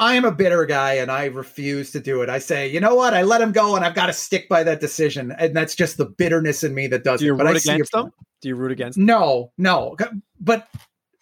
[0.00, 2.28] I am a bitter guy and I refuse to do it.
[2.28, 3.14] I say, you know what?
[3.14, 5.32] I let him go and I've got to stick by that decision.
[5.38, 7.38] And that's just the bitterness in me that does do it.
[7.38, 8.12] But I against them?
[8.40, 8.98] Do you root against?
[8.98, 9.96] No, no.
[10.40, 10.68] But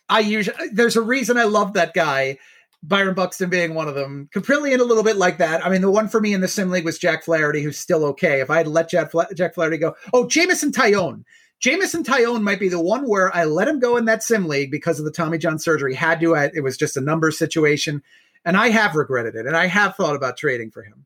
[0.08, 2.38] I usually, there's a reason I love that guy.
[2.82, 4.28] Byron Buxton being one of them.
[4.34, 5.64] Kaprielian a little bit like that.
[5.64, 8.04] I mean, the one for me in the sim league was Jack Flaherty, who's still
[8.04, 8.40] okay.
[8.40, 11.24] If I had let Jack, Fla- Jack Flaherty go, oh, Jameson Taillon.
[11.58, 14.70] Jameson Taillon might be the one where I let him go in that sim league
[14.70, 15.94] because of the Tommy John surgery.
[15.94, 18.02] Had to, it was just a number situation
[18.46, 21.04] and I have regretted it, and I have thought about trading for him.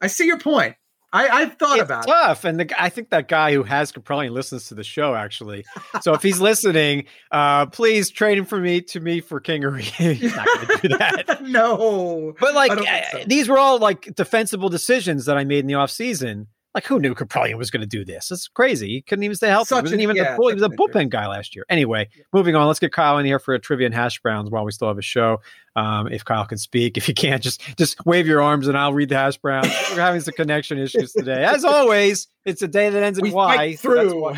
[0.00, 0.76] I see your point.
[1.12, 2.44] I, have thought it's about tough.
[2.44, 2.48] it.
[2.48, 5.64] and the, I think that guy who has probably listens to the show actually.
[6.02, 9.80] So if he's listening, uh, please trade him for me to me for Kingery.
[10.14, 11.42] he's not going to do that.
[11.42, 13.24] no, but like so.
[13.26, 17.00] these were all like defensible decisions that I made in the off season like who
[17.00, 18.30] knew Kaprielian was going to do this?
[18.30, 18.88] It's crazy.
[18.88, 19.68] He couldn't even stay healthy.
[19.68, 21.64] Such he wasn't even yeah, the, he was a bullpen guy last year.
[21.70, 22.24] Anyway, yeah.
[22.34, 22.66] moving on.
[22.66, 24.98] Let's get Kyle in here for a trivia and hash browns while we still have
[24.98, 25.40] a show.
[25.74, 28.92] Um, if Kyle can speak, if you can't, just just wave your arms and I'll
[28.92, 29.68] read the hash browns.
[29.90, 32.28] We're having some connection issues today, as always.
[32.44, 33.76] It's a day that ends in we Y.
[33.76, 34.24] Through.
[34.24, 34.34] all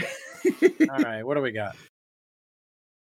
[0.88, 1.76] right, what do we got?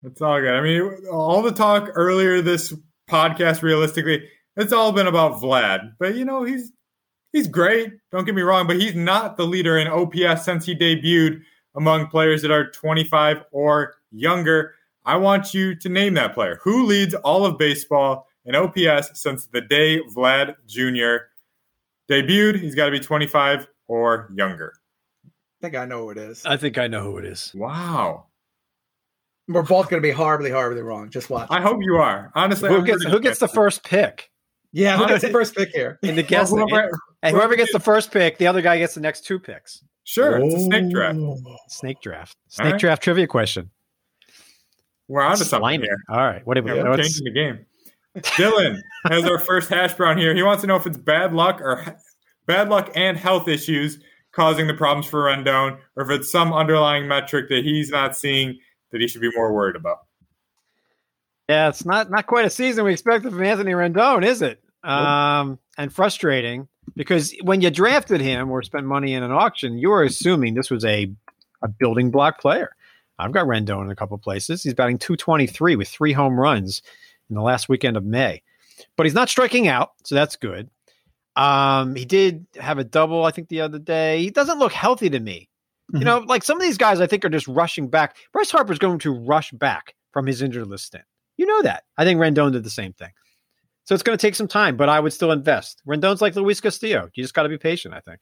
[0.02, 0.52] It's all good.
[0.52, 2.74] I mean, all the talk earlier this
[3.08, 5.92] podcast, realistically, it's all been about Vlad.
[5.98, 6.70] But you know, he's
[7.34, 7.92] he's great.
[8.10, 11.42] Don't get me wrong, but he's not the leader in OPS since he debuted
[11.74, 14.74] among players that are 25 or younger.
[15.04, 16.58] I want you to name that player.
[16.62, 21.26] Who leads all of baseball in OPS since the day Vlad Jr.
[22.10, 22.60] debuted?
[22.60, 24.72] He's got to be 25 or younger.
[25.26, 26.46] I think I know who it is.
[26.46, 27.52] I think I know who it is.
[27.54, 28.26] Wow.
[29.48, 31.10] We're both going to be horribly, horribly wrong.
[31.10, 31.48] Just watch.
[31.50, 32.30] I hope you are.
[32.34, 34.30] Honestly, who gets, who gets the first pick?
[34.72, 35.98] Yeah, who gets the first pick here?
[36.02, 38.94] In the guess, well, whoever, and whoever gets the first pick, the other guy gets
[38.94, 39.82] the next two picks.
[40.04, 41.18] Sure, it's a snake draft.
[41.68, 42.36] Snake draft.
[42.48, 42.80] Snake right.
[42.80, 43.70] draft trivia question.
[45.08, 45.96] We're on to something here.
[46.08, 46.74] All right, what are we?
[46.74, 47.66] Yeah, we're changing the game.
[48.16, 50.34] Dylan has our first hash brown here.
[50.34, 51.96] He wants to know if it's bad luck or
[52.46, 53.98] bad luck and health issues
[54.32, 58.58] causing the problems for Rendon, or if it's some underlying metric that he's not seeing
[58.92, 59.98] that he should be more worried about.
[61.48, 64.60] Yeah, it's not not quite a season we expected from Anthony Rendon, is it?
[64.82, 69.90] Um, and frustrating because when you drafted him or spent money in an auction, you
[69.90, 71.10] were assuming this was a
[71.62, 72.76] a building block player.
[73.18, 74.62] I've got Rendon in a couple places.
[74.62, 76.82] He's batting 223 with three home runs
[77.30, 78.42] in the last weekend of May,
[78.96, 80.68] but he's not striking out, so that's good.
[81.36, 84.20] Um, he did have a double, I think, the other day.
[84.20, 85.48] He doesn't look healthy to me.
[85.90, 85.98] Mm-hmm.
[85.98, 88.16] You know, like some of these guys, I think are just rushing back.
[88.32, 91.04] Bryce Harper's going to rush back from his injured list stint.
[91.36, 91.84] You know that.
[91.98, 93.10] I think Rendon did the same thing.
[93.84, 95.82] So it's going to take some time, but I would still invest.
[95.86, 97.10] Rendon's like Luis Castillo.
[97.14, 98.20] You just got to be patient, I think.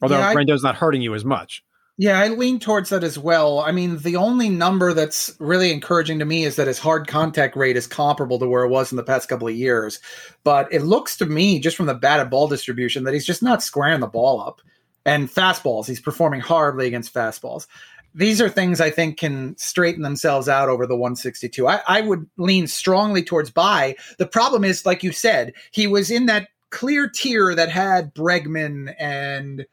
[0.00, 1.62] Although yeah, I, Rendon's not hurting you as much.
[1.98, 3.58] Yeah, I lean towards that as well.
[3.58, 7.56] I mean, the only number that's really encouraging to me is that his hard contact
[7.56, 10.00] rate is comparable to where it was in the past couple of years.
[10.42, 13.62] But it looks to me, just from the batted ball distribution, that he's just not
[13.62, 14.62] squaring the ball up.
[15.04, 17.66] And fastballs, he's performing horribly against fastballs.
[18.14, 21.68] These are things I think can straighten themselves out over the 162.
[21.68, 23.96] I, I would lean strongly towards buy.
[24.18, 28.94] The problem is, like you said, he was in that clear tier that had Bregman
[28.98, 29.66] and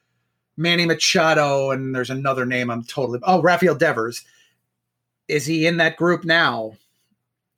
[0.57, 4.23] Manny Machado, and there's another name I'm totally oh Rafael Devers.
[5.27, 6.73] Is he in that group now?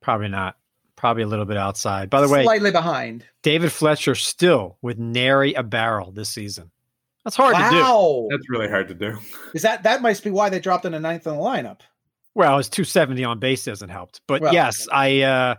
[0.00, 0.56] Probably not.
[0.96, 2.10] Probably a little bit outside.
[2.10, 3.24] By the way, slightly behind.
[3.42, 6.70] David Fletcher still with nary a barrel this season.
[7.24, 7.70] That's hard wow.
[7.70, 8.36] to do.
[8.36, 9.18] That's really hard to do.
[9.54, 11.80] Is that that must be why they dropped in the ninth in the lineup?
[12.34, 14.20] Well, his 270 on base hasn't helped.
[14.26, 15.54] But well, yes, I uh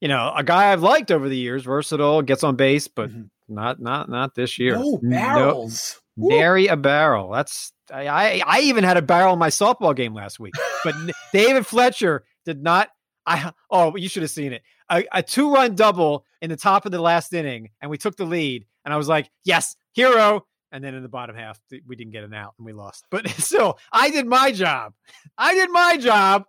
[0.00, 3.22] you know, a guy I've liked over the years, versatile, gets on base, but mm-hmm.
[3.48, 4.76] not not not this year.
[4.76, 6.00] No barrels.
[6.16, 7.30] No, nary a barrel.
[7.30, 10.54] That's I, I I even had a barrel in my softball game last week.
[10.84, 10.94] But
[11.32, 12.90] David Fletcher did not
[13.26, 14.62] I oh you should have seen it.
[14.90, 18.16] A, a two run double in the top of the last inning, and we took
[18.16, 18.66] the lead.
[18.84, 20.44] And I was like, yes, hero.
[20.72, 23.04] And then in the bottom half, we didn't get an out and we lost.
[23.10, 24.94] But still, I did my job.
[25.36, 26.44] I did my job.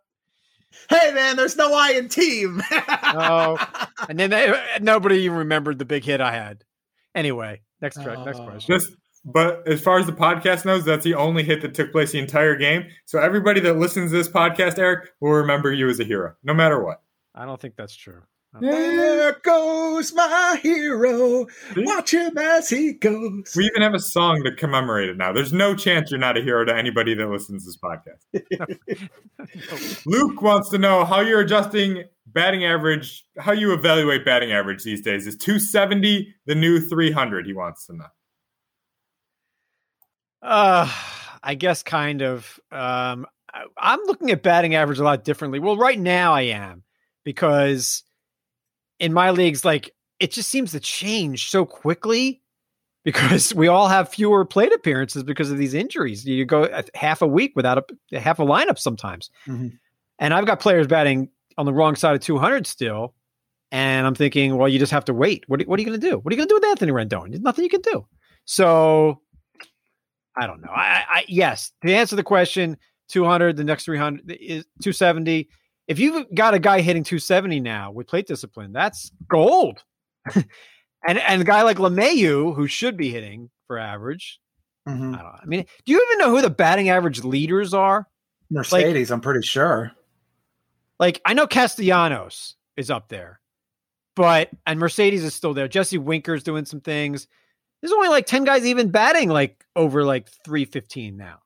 [0.89, 2.63] Hey man, there's no I in team.
[2.71, 3.63] oh,
[4.09, 6.63] and then they, nobody even remembered the big hit I had.
[7.13, 8.47] Anyway, next track, next oh.
[8.47, 8.75] question.
[8.75, 12.11] Just, but as far as the podcast knows, that's the only hit that took place
[12.11, 12.85] the entire game.
[13.05, 16.55] So everybody that listens to this podcast, Eric, will remember you as a hero, no
[16.55, 17.03] matter what.
[17.35, 18.23] I don't think that's true.
[18.59, 21.47] There goes my hero.
[21.75, 23.53] Watch him as he goes.
[23.55, 25.33] We even have a song to commemorate it now.
[25.33, 28.21] There's no chance you're not a hero to anybody that listens to this podcast.
[30.05, 35.01] Luke wants to know how you're adjusting batting average, how you evaluate batting average these
[35.01, 35.25] days.
[35.25, 37.45] Is 270 the new 300?
[37.45, 38.05] He wants to know.
[40.43, 40.91] Uh,
[41.41, 42.59] I guess kind of.
[42.71, 43.25] Um,
[43.77, 45.59] I'm looking at batting average a lot differently.
[45.59, 46.83] Well, right now I am
[47.23, 48.03] because
[49.03, 52.41] in my leagues, like it just seems to change so quickly
[53.03, 56.25] because we all have fewer plate appearances because of these injuries.
[56.25, 59.29] You go half a week without a half a lineup sometimes.
[59.45, 59.75] Mm-hmm.
[60.19, 63.13] And I've got players batting on the wrong side of 200 still.
[63.73, 65.43] And I'm thinking, well, you just have to wait.
[65.47, 66.19] What, what are you going to do?
[66.19, 67.31] What are you going to do with Anthony Rendon?
[67.31, 68.05] There's nothing you can do.
[68.45, 69.19] So
[70.37, 70.71] I don't know.
[70.71, 72.77] I, I yes, to answer the question,
[73.09, 75.49] 200, the next 300 is 270
[75.87, 79.83] if you've got a guy hitting 270 now with plate discipline, that's gold.
[80.35, 80.45] and
[81.19, 84.39] and a guy like LeMahieu, who should be hitting for average,
[84.87, 85.15] mm-hmm.
[85.15, 85.39] I don't know.
[85.41, 88.07] I mean, do you even know who the batting average leaders are?
[88.49, 89.91] Mercedes, like, I'm pretty sure.
[90.99, 93.41] Like I know Castellanos is up there,
[94.15, 95.67] but and Mercedes is still there.
[95.67, 97.27] Jesse Winker's doing some things.
[97.81, 101.39] There's only like 10 guys even batting like over like 315 now.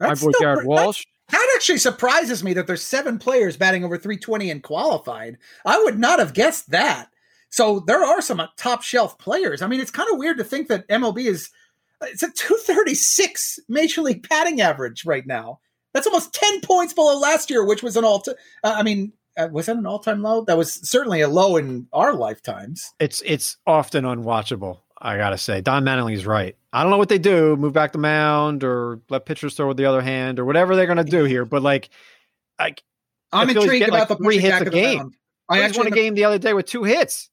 [0.00, 1.04] That's My boy Jared Walsh.
[1.30, 5.38] That actually surprises me that there's seven players batting over 320 and qualified.
[5.64, 7.08] I would not have guessed that.
[7.50, 9.62] So there are some top shelf players.
[9.62, 11.50] I mean, it's kind of weird to think that MLB is
[12.02, 15.60] it's a 236 major league batting average right now.
[15.92, 18.22] That's almost 10 points below last year, which was an all.
[18.28, 18.32] Uh,
[18.76, 20.44] I mean, uh, was that an all time low?
[20.44, 22.94] That was certainly a low in our lifetimes.
[23.00, 24.78] It's it's often unwatchable.
[25.00, 26.56] I gotta say, Don Mattingly's right.
[26.72, 29.76] I don't know what they do, move back the mound or let pitchers throw with
[29.76, 31.44] the other hand or whatever they're gonna do here.
[31.44, 31.90] But like,
[32.58, 32.82] like
[33.32, 35.12] I'm intrigued about like the three hits a game.
[35.48, 37.30] I actually won a game the other day with two hits.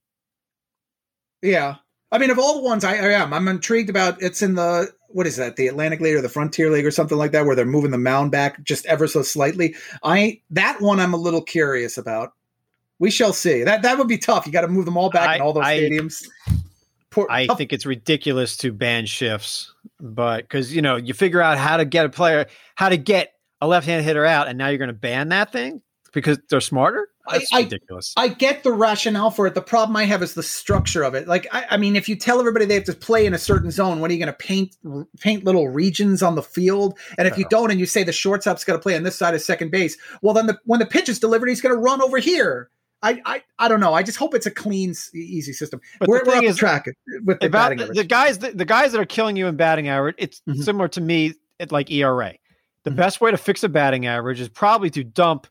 [1.41, 1.75] Yeah,
[2.11, 4.21] I mean, of all the ones I, I am, I'm intrigued about.
[4.21, 5.55] It's in the what is that?
[5.55, 7.97] The Atlantic League or the Frontier League or something like that, where they're moving the
[7.97, 9.75] mound back just ever so slightly.
[10.03, 12.33] I that one I'm a little curious about.
[12.99, 13.63] We shall see.
[13.63, 14.45] That that would be tough.
[14.45, 16.27] You got to move them all back I, in all those I, stadiums.
[17.17, 21.57] Poor, I think it's ridiculous to ban shifts, but because you know you figure out
[21.57, 24.77] how to get a player, how to get a left-hand hitter out, and now you're
[24.77, 25.81] going to ban that thing
[26.13, 27.07] because they're smarter.
[27.29, 28.13] That's I, ridiculous.
[28.15, 29.55] I, I, get the rationale for it.
[29.55, 31.27] The problem I have is the structure of it.
[31.27, 33.71] Like, I, I mean, if you tell everybody they have to play in a certain
[33.71, 34.77] zone, what are you going to paint
[35.19, 36.97] paint little regions on the field?
[37.17, 39.33] And if you don't, and you say the shortstop's got to play on this side
[39.33, 42.01] of second base, well, then the, when the pitch is delivered, he's going to run
[42.01, 42.69] over here.
[43.03, 43.93] I, I I don't know.
[43.93, 45.79] I just hope it's a clean, easy system.
[45.99, 46.87] But we're, the we're is, track
[47.25, 48.39] with the about the, the, guys.
[48.39, 50.15] The, the, guys that are killing you in batting average.
[50.17, 50.61] It's mm-hmm.
[50.61, 52.33] similar to me at like ERA.
[52.83, 52.97] The mm-hmm.
[52.97, 55.47] best way to fix a batting average is probably to dump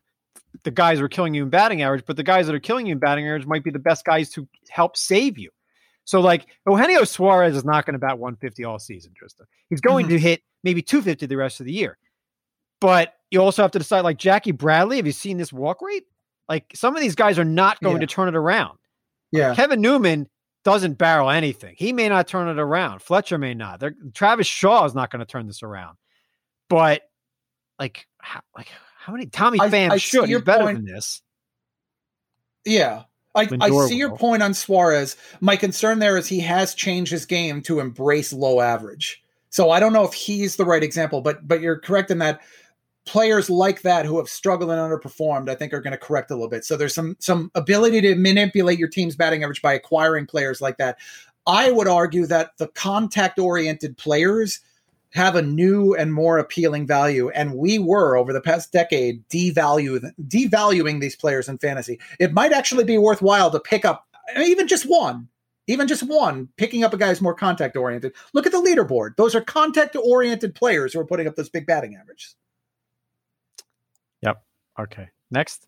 [0.63, 2.03] the guys that are killing you in batting average.
[2.05, 4.29] But the guys that are killing you in batting average might be the best guys
[4.31, 5.49] to help save you.
[6.03, 9.45] So like Eugenio Suarez is not going to bat 150 all season, Tristan.
[9.69, 10.15] He's going mm-hmm.
[10.15, 11.97] to hit maybe 250 the rest of the year.
[12.79, 14.97] But you also have to decide like Jackie Bradley.
[14.97, 16.05] Have you seen this walk rate?
[16.49, 18.01] Like some of these guys are not going yeah.
[18.01, 18.77] to turn it around.
[19.31, 19.53] Yeah.
[19.55, 20.27] Kevin Newman
[20.63, 21.75] doesn't barrel anything.
[21.77, 23.01] He may not turn it around.
[23.01, 23.79] Fletcher may not.
[23.79, 25.97] They're, Travis Shaw is not going to turn this around.
[26.69, 27.03] But
[27.79, 28.69] like, how, like
[28.99, 30.27] how many Tommy Pham should?
[30.27, 30.77] He's better point.
[30.77, 31.21] than this.
[32.65, 33.03] Yeah.
[33.35, 35.15] I, I see your point on Suarez.
[35.39, 39.23] My concern there is he has changed his game to embrace low average.
[39.49, 42.41] So I don't know if he's the right example, but but you're correct in that
[43.07, 46.35] players like that who have struggled and underperformed, I think, are going to correct a
[46.35, 46.65] little bit.
[46.65, 50.77] So there's some some ability to manipulate your team's batting average by acquiring players like
[50.77, 50.99] that.
[51.47, 54.59] I would argue that the contact oriented players
[55.13, 57.29] have a new and more appealing value.
[57.29, 61.99] And we were over the past decade devalue, devaluing these players in fantasy.
[62.19, 64.05] It might actually be worthwhile to pick up
[64.37, 65.29] even just one,
[65.67, 68.13] even just one, picking up a guy who's more contact oriented.
[68.33, 69.15] Look at the leaderboard.
[69.15, 72.35] Those are contact oriented players who are putting up those big batting averages.
[74.77, 74.87] Yep.
[74.87, 75.09] Okay.
[75.31, 75.67] Next.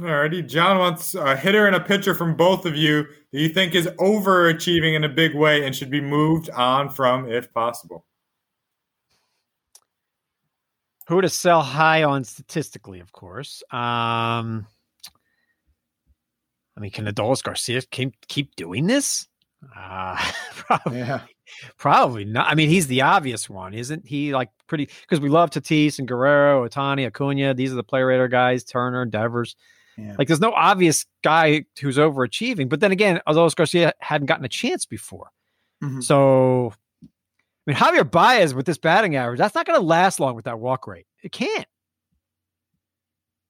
[0.00, 3.74] Alrighty, John wants a hitter and a pitcher from both of you that you think
[3.74, 8.04] is overachieving in a big way and should be moved on from if possible.
[11.08, 13.62] Who to sell high on statistically, of course.
[13.70, 14.66] Um,
[16.76, 19.28] I mean, can Adolis Garcia keep keep doing this?
[19.74, 20.16] Uh,
[20.50, 21.20] probably, yeah.
[21.76, 22.48] Probably not.
[22.50, 24.32] I mean, he's the obvious one, isn't he?
[24.34, 27.54] Like pretty because we love Tatis and Guerrero, Ohtani, Acuna.
[27.54, 28.64] These are the play rater guys.
[28.64, 29.56] Turner, Devers.
[29.98, 30.14] Yeah.
[30.18, 32.68] Like, there's no obvious guy who's overachieving.
[32.68, 35.30] But then again, Adolis Garcia hadn't gotten a chance before,
[35.82, 36.00] mm-hmm.
[36.00, 36.74] so
[37.66, 40.44] I mean, Javier Baez with this batting average, that's not going to last long with
[40.44, 41.06] that walk rate.
[41.22, 41.66] It can't.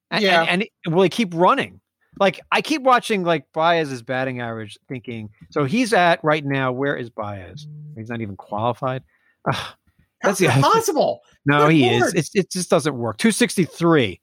[0.09, 0.43] And, yeah.
[0.43, 1.81] And, and, will he keep running?
[2.19, 6.95] Like, I keep watching like Baez's batting average, thinking, so he's at right now, where
[6.95, 7.67] is Baez?
[7.95, 9.03] He's not even qualified.
[9.51, 9.75] Ugh,
[10.21, 11.21] that's impossible.
[11.45, 12.03] No, Good he Lord.
[12.03, 12.13] is.
[12.13, 13.17] It's, it just doesn't work.
[13.17, 14.19] 263.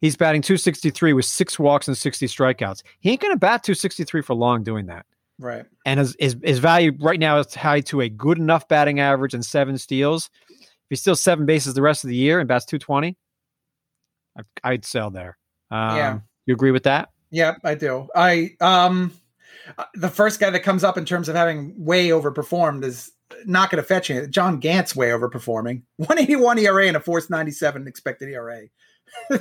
[0.00, 2.82] He's batting 263 with six walks and 60 strikeouts.
[3.00, 5.04] He ain't going to bat 263 for long doing that.
[5.40, 5.64] Right.
[5.86, 9.34] And his, his, his value right now is tied to a good enough batting average
[9.34, 10.30] and seven steals.
[10.50, 13.16] If he steals seven bases the rest of the year and bats 220,
[14.62, 15.36] I, would sell there.
[15.70, 16.18] Um, yeah.
[16.48, 17.10] You agree with that?
[17.30, 18.08] Yeah, I do.
[18.16, 19.12] I um
[19.76, 23.12] uh, the first guy that comes up in terms of having way overperformed is
[23.44, 24.30] not going to fetch it.
[24.30, 25.82] John Gant's way overperforming.
[25.96, 28.62] 181 ERA and a forced 97 expected ERA.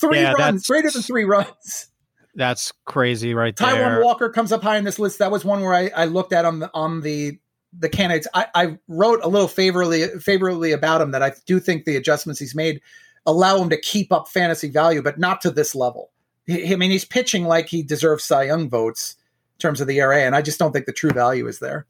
[0.00, 1.90] three yeah, runs, greater than three runs.
[2.34, 4.00] That's crazy, right Taijuan there.
[4.00, 5.20] Taijuan Walker comes up high in this list.
[5.20, 7.38] That was one where I, I looked at on the on the
[7.72, 8.26] the candidates.
[8.34, 12.40] I, I wrote a little favorably favorably about him that I do think the adjustments
[12.40, 12.80] he's made
[13.26, 16.10] allow him to keep up fantasy value, but not to this level.
[16.48, 19.16] I mean, he's pitching like he deserves Cy Young votes
[19.56, 21.86] in terms of the ERA, and I just don't think the true value is there.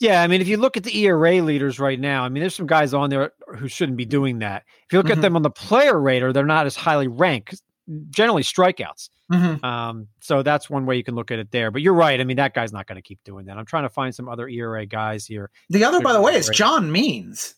[0.00, 2.54] Yeah, I mean, if you look at the ERA leaders right now, I mean, there's
[2.54, 4.64] some guys on there who shouldn't be doing that.
[4.86, 5.18] If you look mm-hmm.
[5.18, 7.62] at them on the player rater, they're not as highly ranked.
[8.10, 9.08] Generally, strikeouts.
[9.32, 9.64] Mm-hmm.
[9.64, 11.70] Um, so that's one way you can look at it there.
[11.70, 12.20] But you're right.
[12.20, 13.56] I mean, that guy's not going to keep doing that.
[13.56, 15.50] I'm trying to find some other ERA guys here.
[15.70, 17.54] The other, by the way, is John Means.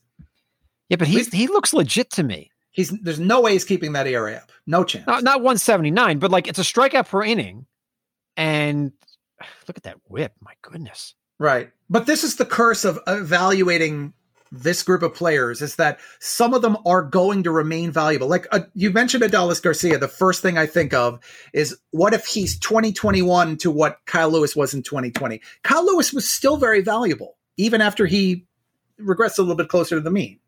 [0.89, 2.51] Yeah, but he's he looks legit to me.
[2.77, 4.53] He's there's no way he's keeping that ERA up.
[4.67, 5.07] No chance.
[5.07, 7.65] Not, not 179, but like it's a strikeout per inning,
[8.37, 8.93] and
[9.67, 10.35] look at that whip.
[10.43, 11.15] My goodness.
[11.39, 14.13] Right, but this is the curse of evaluating
[14.53, 18.29] this group of players is that some of them are going to remain valuable.
[18.29, 21.19] Like uh, you mentioned Adolis Garcia, the first thing I think of
[21.55, 25.41] is what if he's 2021 to what Kyle Lewis was in 2020?
[25.63, 28.45] Kyle Lewis was still very valuable, even after he
[29.01, 30.39] regressed a little bit closer to the mean.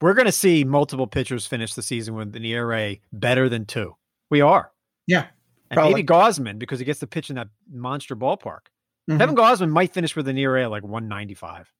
[0.00, 3.96] We're going to see multiple pitchers finish the season with an ERA better than two.
[4.30, 4.70] We are.
[5.06, 5.26] Yeah.
[5.70, 5.94] And probably.
[5.94, 8.66] maybe Gausman because he gets to pitch in that monster ballpark.
[9.08, 9.18] Mm-hmm.
[9.18, 11.72] Kevin Gausman might finish with an ERA like 195.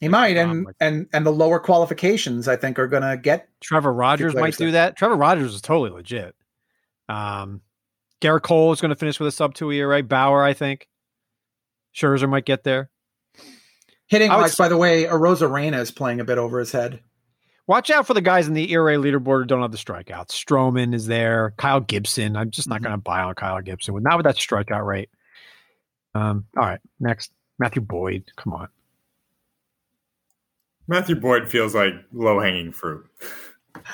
[0.00, 3.48] He might, and like, and and the lower qualifications, I think, are going to get.
[3.60, 4.96] Trevor Rogers might do that.
[4.96, 6.34] Trevor Rogers is totally legit.
[7.10, 7.60] Um,
[8.22, 10.02] Gerrit Cole is going to finish with a sub two ERA.
[10.02, 10.88] Bauer, I think.
[11.94, 12.90] Scherzer might get there.
[14.06, 17.00] Hitting wise, by the way, Arozarena is playing a bit over his head.
[17.70, 20.30] Watch out for the guys in the ERA leaderboard who don't have the strikeouts.
[20.30, 21.54] Stroman is there.
[21.56, 22.36] Kyle Gibson.
[22.36, 22.86] I'm just not mm-hmm.
[22.86, 23.96] going to buy on Kyle Gibson.
[24.02, 25.08] Not with that strikeout rate.
[26.16, 27.30] Um, all right, next.
[27.60, 28.24] Matthew Boyd.
[28.34, 28.66] Come on.
[30.88, 33.06] Matthew Boyd feels like low hanging fruit.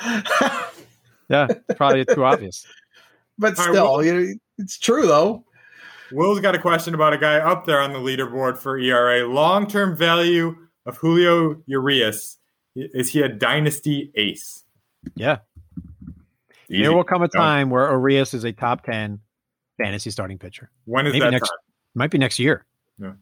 [1.29, 2.65] yeah, probably too obvious.
[3.37, 5.43] But still, right, Will, it's true though.
[6.11, 9.27] Will's got a question about a guy up there on the leaderboard for ERA.
[9.27, 10.55] Long term value
[10.87, 12.36] of Julio Urias.
[12.77, 14.63] Is he a dynasty ace?
[15.15, 15.39] Yeah.
[16.69, 16.83] Easy.
[16.83, 19.19] There will come a time where Urias is a top 10
[19.81, 20.69] fantasy starting pitcher.
[20.85, 21.57] When is Maybe that next, time?
[21.95, 22.65] Might be next year.
[22.99, 23.13] Yeah.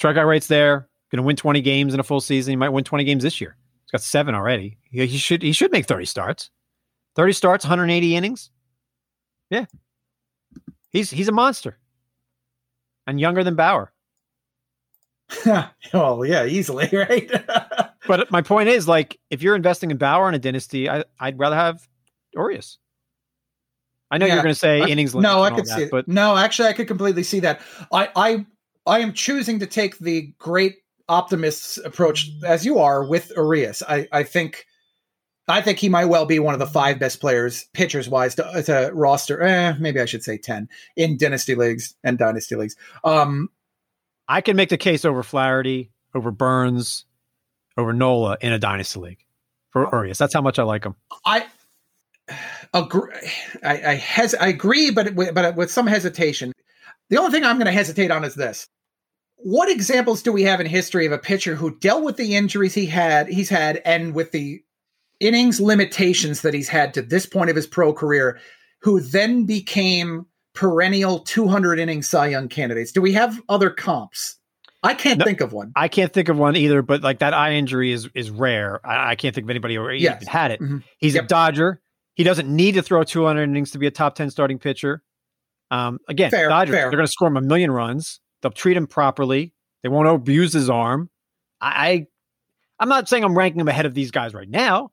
[0.00, 2.52] Strikeout rate's there going to win 20 games in a full season.
[2.52, 3.56] He might win 20 games this year.
[3.84, 4.78] He's got seven already.
[4.90, 6.50] He, he should he should make 30 starts.
[7.14, 8.50] 30 starts, 180 innings.
[9.50, 9.66] Yeah.
[10.90, 11.78] He's he's a monster.
[13.06, 13.92] And younger than Bauer.
[15.92, 17.30] oh yeah, easily, right?
[18.06, 21.38] but my point is, like, if you're investing in Bauer in a dynasty, I, would
[21.38, 21.88] rather have
[22.34, 22.78] Urias.
[24.10, 24.34] I know yeah.
[24.34, 25.14] you're going to say innings.
[25.14, 25.90] No, I could that, see it.
[25.90, 27.60] But no, actually, I could completely see that.
[27.92, 28.46] I, I,
[28.86, 30.76] I am choosing to take the great
[31.08, 33.82] optimist's approach as you are with Urias.
[33.88, 34.66] I, I think
[35.46, 38.62] I think he might well be one of the five best players, pitchers wise, to,
[38.64, 39.42] to roster.
[39.42, 42.76] Eh, maybe I should say ten in dynasty leagues and dynasty leagues.
[43.02, 43.50] Um,
[44.28, 47.04] I can make the case over Flaherty, over Burnes,
[47.76, 49.24] over Nola in a dynasty league
[49.70, 50.18] for Urias.
[50.18, 50.94] That's how much I like him.
[51.24, 51.46] I
[52.72, 53.12] agree.
[53.62, 56.52] I, I, hes- I agree, but but with some hesitation.
[57.10, 58.66] The only thing I'm going to hesitate on is this:
[59.36, 62.74] what examples do we have in history of a pitcher who dealt with the injuries
[62.74, 64.62] he had, he's had, and with the
[65.20, 68.38] innings limitations that he's had to this point of his pro career,
[68.80, 72.92] who then became perennial 200 inning Cy Young candidates?
[72.92, 74.36] Do we have other comps?
[74.84, 75.72] I can't no, think of one.
[75.74, 76.82] I can't think of one either.
[76.82, 78.80] But like that eye injury is is rare.
[78.86, 80.16] I, I can't think of anybody who yes.
[80.16, 80.60] even had it.
[80.60, 80.78] Mm-hmm.
[80.98, 81.24] He's yep.
[81.24, 81.80] a Dodger.
[82.14, 85.02] He doesn't need to throw 200 innings to be a top 10 starting pitcher.
[85.70, 86.82] Um, again, fair, Dodgers, fair.
[86.82, 88.20] they're going to score him a million runs.
[88.40, 89.52] They'll treat him properly.
[89.82, 91.10] They won't abuse his arm.
[91.60, 92.06] I, I
[92.78, 94.90] I'm not saying I'm ranking him ahead of these guys right now,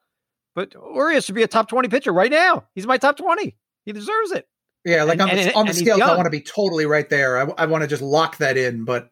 [0.55, 2.65] but Urias should be a top 20 pitcher right now.
[2.73, 3.55] He's my top 20.
[3.85, 4.47] He deserves it.
[4.85, 7.37] Yeah, like and, on, the, on the scale, I want to be totally right there.
[7.37, 8.83] I, I want to just lock that in.
[8.83, 9.11] But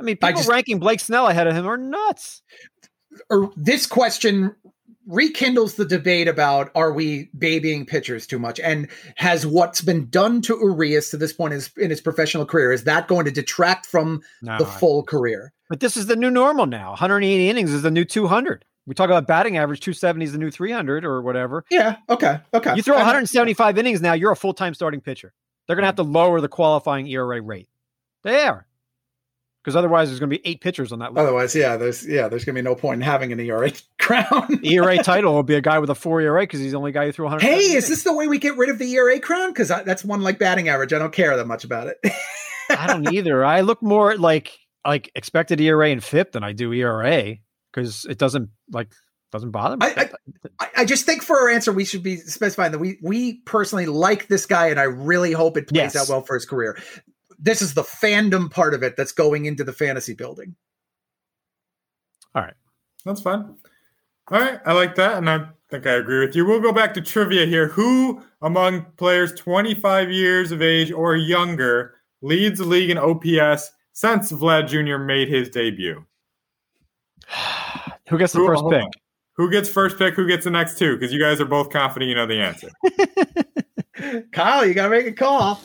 [0.00, 2.42] I mean, people I just, ranking Blake Snell ahead of him are nuts.
[3.28, 4.54] Or this question
[5.06, 8.58] rekindles the debate about are we babying pitchers too much?
[8.60, 12.46] And has what's been done to Urias to this point in his, in his professional
[12.46, 15.52] career is that going to detract from no, the full career?
[15.68, 16.90] But this is the new normal now.
[16.90, 20.50] 180 innings is the new 200 we talk about batting average 270 is the new
[20.50, 21.64] 300 or whatever.
[21.70, 22.74] Yeah okay okay.
[22.74, 25.32] You throw 175 innings now you're a full-time starting pitcher.
[25.66, 27.68] They're going to have to lower the qualifying ERA rate.
[28.24, 28.66] They are
[29.62, 31.22] because otherwise there's going to be eight pitchers on that list.
[31.22, 34.60] Otherwise, yeah, there's yeah, there's going to be no point in having an ERA crown.
[34.64, 37.06] ERA title will be a guy with a four ERA because he's the only guy
[37.06, 37.44] who threw 100.
[37.44, 39.50] Hey, is this the way we get rid of the ERA crown?
[39.50, 40.92] Because that's one like batting average.
[40.92, 41.98] I don't care that much about it.
[42.70, 43.44] I don't either.
[43.44, 47.36] I look more like like expected ERA and FIP than I do ERA
[47.72, 48.92] because it doesn't like
[49.30, 49.86] doesn't bother me.
[49.86, 50.10] I,
[50.58, 53.86] I, I, just think for our answer, we should be specifying that we we personally
[53.86, 55.96] like this guy, and I really hope it plays yes.
[55.96, 56.76] out well for his career
[57.40, 60.54] this is the fandom part of it that's going into the fantasy building.
[62.34, 62.54] All right.
[63.04, 63.56] That's fine.
[64.30, 64.60] All right.
[64.66, 65.18] I like that.
[65.18, 66.44] And I think I agree with you.
[66.44, 67.68] We'll go back to trivia here.
[67.68, 74.30] Who among players 25 years of age or younger leads the league in OPS since
[74.30, 75.02] Vlad Jr.
[75.02, 76.04] made his debut?
[78.08, 78.82] Who gets the who, first pick?
[78.82, 78.90] On.
[79.34, 80.14] Who gets first pick?
[80.14, 80.96] Who gets the next two?
[80.96, 82.68] Because you guys are both confident you know the answer.
[84.32, 85.60] Kyle, you got to make a call.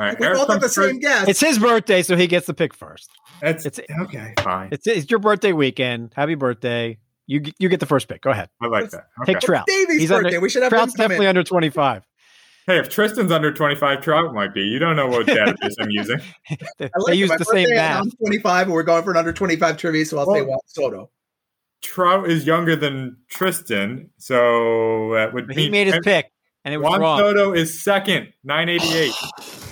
[0.00, 0.18] All right.
[0.18, 1.28] We Eric both have the same guess.
[1.28, 3.10] It's his birthday, so he gets the pick first.
[3.42, 4.32] It's, it's okay.
[4.40, 4.70] Fine.
[4.72, 6.14] It's, it's your birthday weekend.
[6.16, 6.98] Happy birthday.
[7.26, 8.22] You you get the first pick.
[8.22, 8.48] Go ahead.
[8.62, 9.08] I like that.
[9.22, 9.34] Okay.
[9.34, 9.66] Take Trout.
[9.66, 10.28] Davy's He's birthday.
[10.28, 12.02] Under, we should have Trout's definitely under twenty five.
[12.66, 14.60] Hey, if Tristan's under 25, Trout might be.
[14.60, 16.20] You don't know what database I'm using.
[16.78, 18.02] they, like use the same math.
[18.02, 20.58] I'm 25, and we're going for an under 25 trivia, so I'll well, say Juan
[20.66, 21.10] Soto.
[21.80, 25.54] Trout is younger than Tristan, so that would be.
[25.54, 26.30] He made his pick,
[26.64, 27.18] and it was Juan wrong.
[27.18, 29.14] Soto is second, 988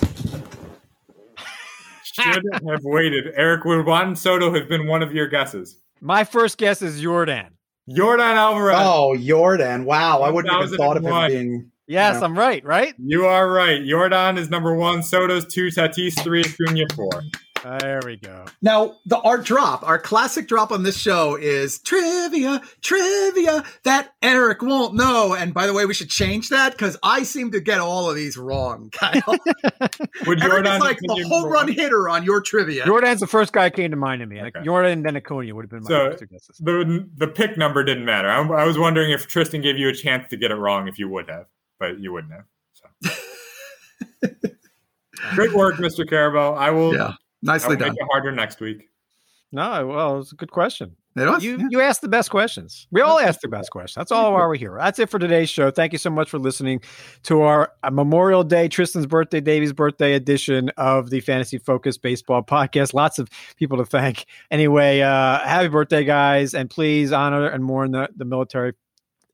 [2.21, 3.25] should have waited.
[3.35, 5.77] Eric, would Juan Soto have been one of your guesses?
[6.01, 7.49] My first guess is Yordan.
[7.89, 8.77] Yordan Alvarez.
[8.79, 9.85] Oh, Yordan.
[9.85, 10.21] Wow.
[10.21, 11.71] I wouldn't even thought of him being.
[11.87, 12.25] Yes, you know.
[12.27, 12.93] I'm right, right?
[12.99, 13.81] You are right.
[13.81, 15.01] Yordan is number one.
[15.01, 15.67] Soto's two.
[15.67, 16.43] Tatis three.
[16.43, 17.09] Acuna four.
[17.63, 18.45] There we go.
[18.61, 24.61] Now, the art drop, our classic drop on this show is trivia, trivia that Eric
[24.61, 25.33] won't know.
[25.33, 28.15] And by the way, we should change that because I seem to get all of
[28.15, 29.21] these wrong, Kyle.
[30.25, 32.85] Would Yordan's like the home run hitter on your trivia.
[32.85, 34.41] Yordan's the first guy came to mind to me.
[34.41, 34.65] Like okay.
[34.65, 36.57] Yordan and then Acuna would have been my so two guesses.
[36.57, 38.29] The, the pick number didn't matter.
[38.29, 40.97] I, I, was wondering if Tristan gave you a chance to get it wrong if
[40.97, 41.47] you would have,
[41.79, 42.45] but you wouldn't have.
[42.73, 44.29] So.
[45.33, 46.05] Great work, Mr.
[46.05, 46.57] Karabell.
[46.57, 46.95] I will.
[46.95, 47.89] Yeah Nicely done.
[47.89, 48.89] Make it harder next week.
[49.51, 50.95] No, well, it's a good question.
[51.15, 51.43] It was.
[51.43, 51.67] You yeah.
[51.69, 52.87] you asked the best questions.
[52.91, 53.95] We all asked the best questions.
[53.95, 54.77] That's all why we're here.
[54.79, 55.71] That's it for today's show.
[55.71, 56.81] Thank you so much for listening
[57.23, 62.43] to our uh, Memorial Day, Tristan's birthday, Davy's birthday edition of the Fantasy Focus Baseball
[62.43, 62.93] Podcast.
[62.93, 64.25] Lots of people to thank.
[64.51, 68.73] Anyway, uh, happy birthday, guys, and please honor and mourn the, the military.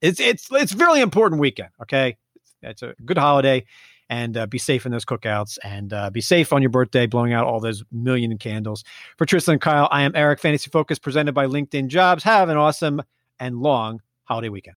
[0.01, 1.69] It's it's it's really important weekend.
[1.81, 2.17] Okay,
[2.61, 3.65] it's a good holiday
[4.09, 7.33] and uh, be safe in those cookouts and uh, be safe on your birthday, blowing
[7.33, 8.83] out all those million candles.
[9.17, 12.23] For Tristan and Kyle, I am Eric, Fantasy Focus, presented by LinkedIn Jobs.
[12.23, 13.01] Have an awesome
[13.39, 14.73] and long holiday weekend.